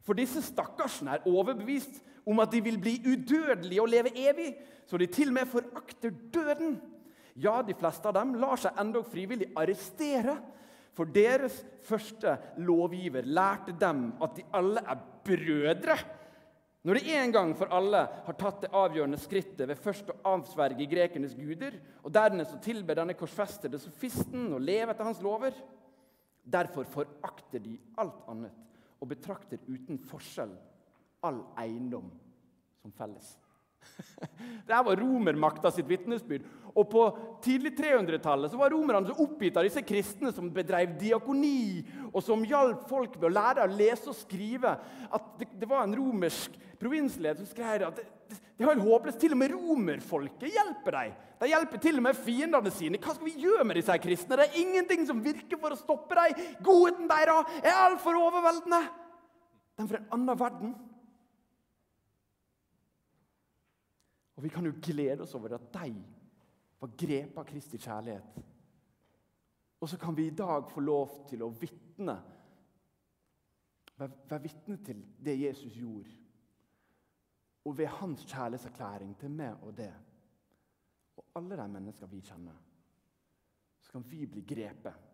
For 0.05 0.17
disse 0.17 0.41
stakkarsene 0.45 1.17
er 1.17 1.29
overbevist 1.29 2.01
om 2.29 2.41
at 2.41 2.53
de 2.53 2.63
vil 2.65 2.79
bli 2.81 2.97
udødelige 3.05 3.83
og 3.83 3.93
leve 3.93 4.13
evig, 4.17 4.55
så 4.89 5.01
de 5.01 5.09
til 5.13 5.33
og 5.33 5.37
med 5.37 5.53
forakter 5.53 6.13
døden. 6.33 6.79
Ja, 7.37 7.61
de 7.67 7.77
fleste 7.77 8.09
av 8.09 8.17
dem 8.17 8.37
lar 8.41 8.61
seg 8.61 8.77
endog 8.81 9.09
frivillig 9.11 9.51
arrestere. 9.59 10.39
For 10.95 11.11
deres 11.11 11.57
første 11.85 12.37
lovgiver 12.63 13.27
lærte 13.27 13.75
dem 13.81 14.13
at 14.23 14.37
de 14.39 14.45
alle 14.55 14.85
er 14.87 15.01
brødre 15.27 15.97
når 16.85 17.01
de 17.01 17.15
en 17.17 17.33
gang 17.33 17.53
for 17.57 17.73
alle 17.73 18.03
har 18.27 18.37
tatt 18.37 18.67
det 18.67 18.73
avgjørende 18.77 19.19
skrittet 19.21 19.69
ved 19.71 19.81
først 19.81 20.11
å 20.13 20.19
avsverge 20.35 20.85
grekernes 20.91 21.33
guder, 21.39 21.79
og 22.05 22.13
dernest 22.13 22.53
å 22.59 22.61
tilbe 22.65 22.97
denne 22.97 23.17
korsfestede 23.17 23.81
sofisten 23.81 24.51
og 24.53 24.61
leve 24.65 24.93
etter 24.93 25.09
hans 25.09 25.23
lover 25.25 25.57
Derfor 26.45 26.85
forakter 26.85 27.63
de 27.65 27.79
alt 27.97 28.21
annet 28.29 28.61
og 29.01 29.09
betrakter 29.09 29.63
uten 29.65 29.97
forskjell 30.11 30.53
all 31.25 31.41
eiendom 31.61 32.11
som 32.83 32.93
felles. 32.93 33.31
Dette 34.67 34.83
var 34.87 35.01
romermakta 35.01 35.73
sitt 35.75 35.89
vitnesbyrd. 35.89 36.47
Og 36.75 36.89
På 36.91 37.03
tidlig 37.45 37.77
300-tallet 37.79 38.55
var 38.59 38.73
romerne 38.75 39.07
så 39.07 39.17
oppgitt 39.23 39.57
av 39.61 39.67
disse 39.67 39.83
kristne 39.87 40.33
som 40.35 40.51
bedrev 40.53 40.97
diakoni, 40.99 41.85
og 42.11 42.23
som 42.25 42.43
hjalp 42.49 42.89
folk 42.91 43.15
med 43.19 43.29
å 43.29 43.35
lære 43.37 43.67
å 43.67 43.75
lese 43.77 44.11
og 44.11 44.19
skrive, 44.19 44.73
at 45.07 45.29
det, 45.39 45.53
det 45.61 45.69
var 45.71 45.85
en 45.85 45.95
romersk 45.95 46.57
provinsleder 46.81 47.39
som 47.39 47.51
skrev 47.53 47.87
at 47.87 48.01
det, 48.01 48.09
det, 48.31 48.41
det 48.59 48.67
var 48.67 48.83
håpløst. 48.83 49.21
Til 49.23 49.37
og 49.37 49.41
med 49.45 49.55
romerfolket 49.55 50.51
hjelper 50.51 50.99
dem. 50.99 51.15
De 51.45 51.51
hjelper 51.51 51.83
til 51.83 52.01
og 52.01 52.07
med 52.07 52.19
fiendene 52.19 52.73
sine. 52.75 53.01
Hva 53.03 53.15
skal 53.15 53.29
vi 53.29 53.45
gjøre 53.45 53.69
med 53.69 53.79
disse 53.79 53.97
kristne? 54.03 54.39
Det 54.41 54.49
er 54.49 54.61
ingenting 54.65 55.07
som 55.07 55.23
virker 55.23 55.61
for 55.61 55.75
å 55.75 55.79
stoppe 55.79 56.19
dem. 56.19 56.43
Godheten 56.65 57.11
deres 57.11 57.55
er 57.63 57.79
altfor 57.85 58.19
overveldende. 58.19 58.83
De 59.75 59.87
er 59.87 59.91
fra 59.91 60.03
en 60.03 60.13
annen 60.17 60.39
verden. 60.41 60.75
Og 64.45 64.51
Vi 64.51 64.53
kan 64.53 64.67
jo 64.67 64.75
glede 64.83 65.23
oss 65.23 65.35
over 65.35 65.55
at 65.57 65.71
de 65.73 65.95
var 66.81 66.91
grepet 67.01 67.39
av 67.41 67.47
Kristi 67.49 67.79
kjærlighet. 67.81 68.43
Og 69.81 69.89
så 69.89 69.97
kan 69.97 70.17
vi 70.17 70.27
i 70.27 70.35
dag 70.37 70.67
få 70.69 70.83
lov 70.85 71.15
til 71.31 71.47
å 71.47 71.49
vitne, 71.49 72.19
være 73.97 74.43
vitne 74.45 74.77
til 74.85 75.01
det 75.25 75.39
Jesus 75.41 75.79
gjorde. 75.81 76.13
Og 77.65 77.79
ved 77.79 77.89
hans 77.97 78.27
kjærlighetserklæring 78.29 79.17
til 79.17 79.33
meg 79.33 79.65
og 79.65 79.73
det, 79.81 79.93
og 81.17 81.41
alle 81.41 81.57
de 81.57 81.69
mennesker 81.79 82.13
vi 82.13 82.21
kjenner, 82.21 82.61
så 83.81 83.97
kan 83.97 84.05
vi 84.11 84.27
bli 84.29 84.45
grepet. 84.45 85.13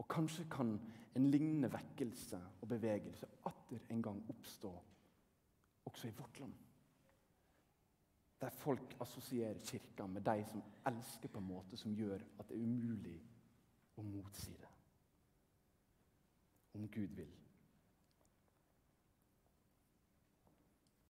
Og 0.00 0.08
kanskje 0.08 0.48
kan 0.48 0.78
en 1.12 1.28
lignende 1.28 1.68
vekkelse 1.76 2.40
og 2.62 2.72
bevegelse 2.72 3.28
atter 3.52 3.84
en 3.92 4.02
gang 4.08 4.24
oppstå 4.32 4.72
også 5.92 6.08
i 6.08 6.16
vårt 6.16 6.40
land. 6.40 6.65
Der 8.40 8.50
folk 8.50 8.96
assosierer 9.00 9.58
Kirka 9.64 10.06
med 10.06 10.20
de 10.20 10.44
som 10.44 10.62
elsker 10.86 11.28
på 11.28 11.38
en 11.38 11.48
måte 11.48 11.76
som 11.76 11.94
gjør 11.96 12.20
at 12.38 12.48
det 12.48 12.58
er 12.58 12.66
umulig 12.68 13.16
å 13.96 14.04
motsi 14.04 14.52
det. 14.60 14.72
Om 16.76 16.88
Gud 16.92 17.16
vil. 17.16 17.32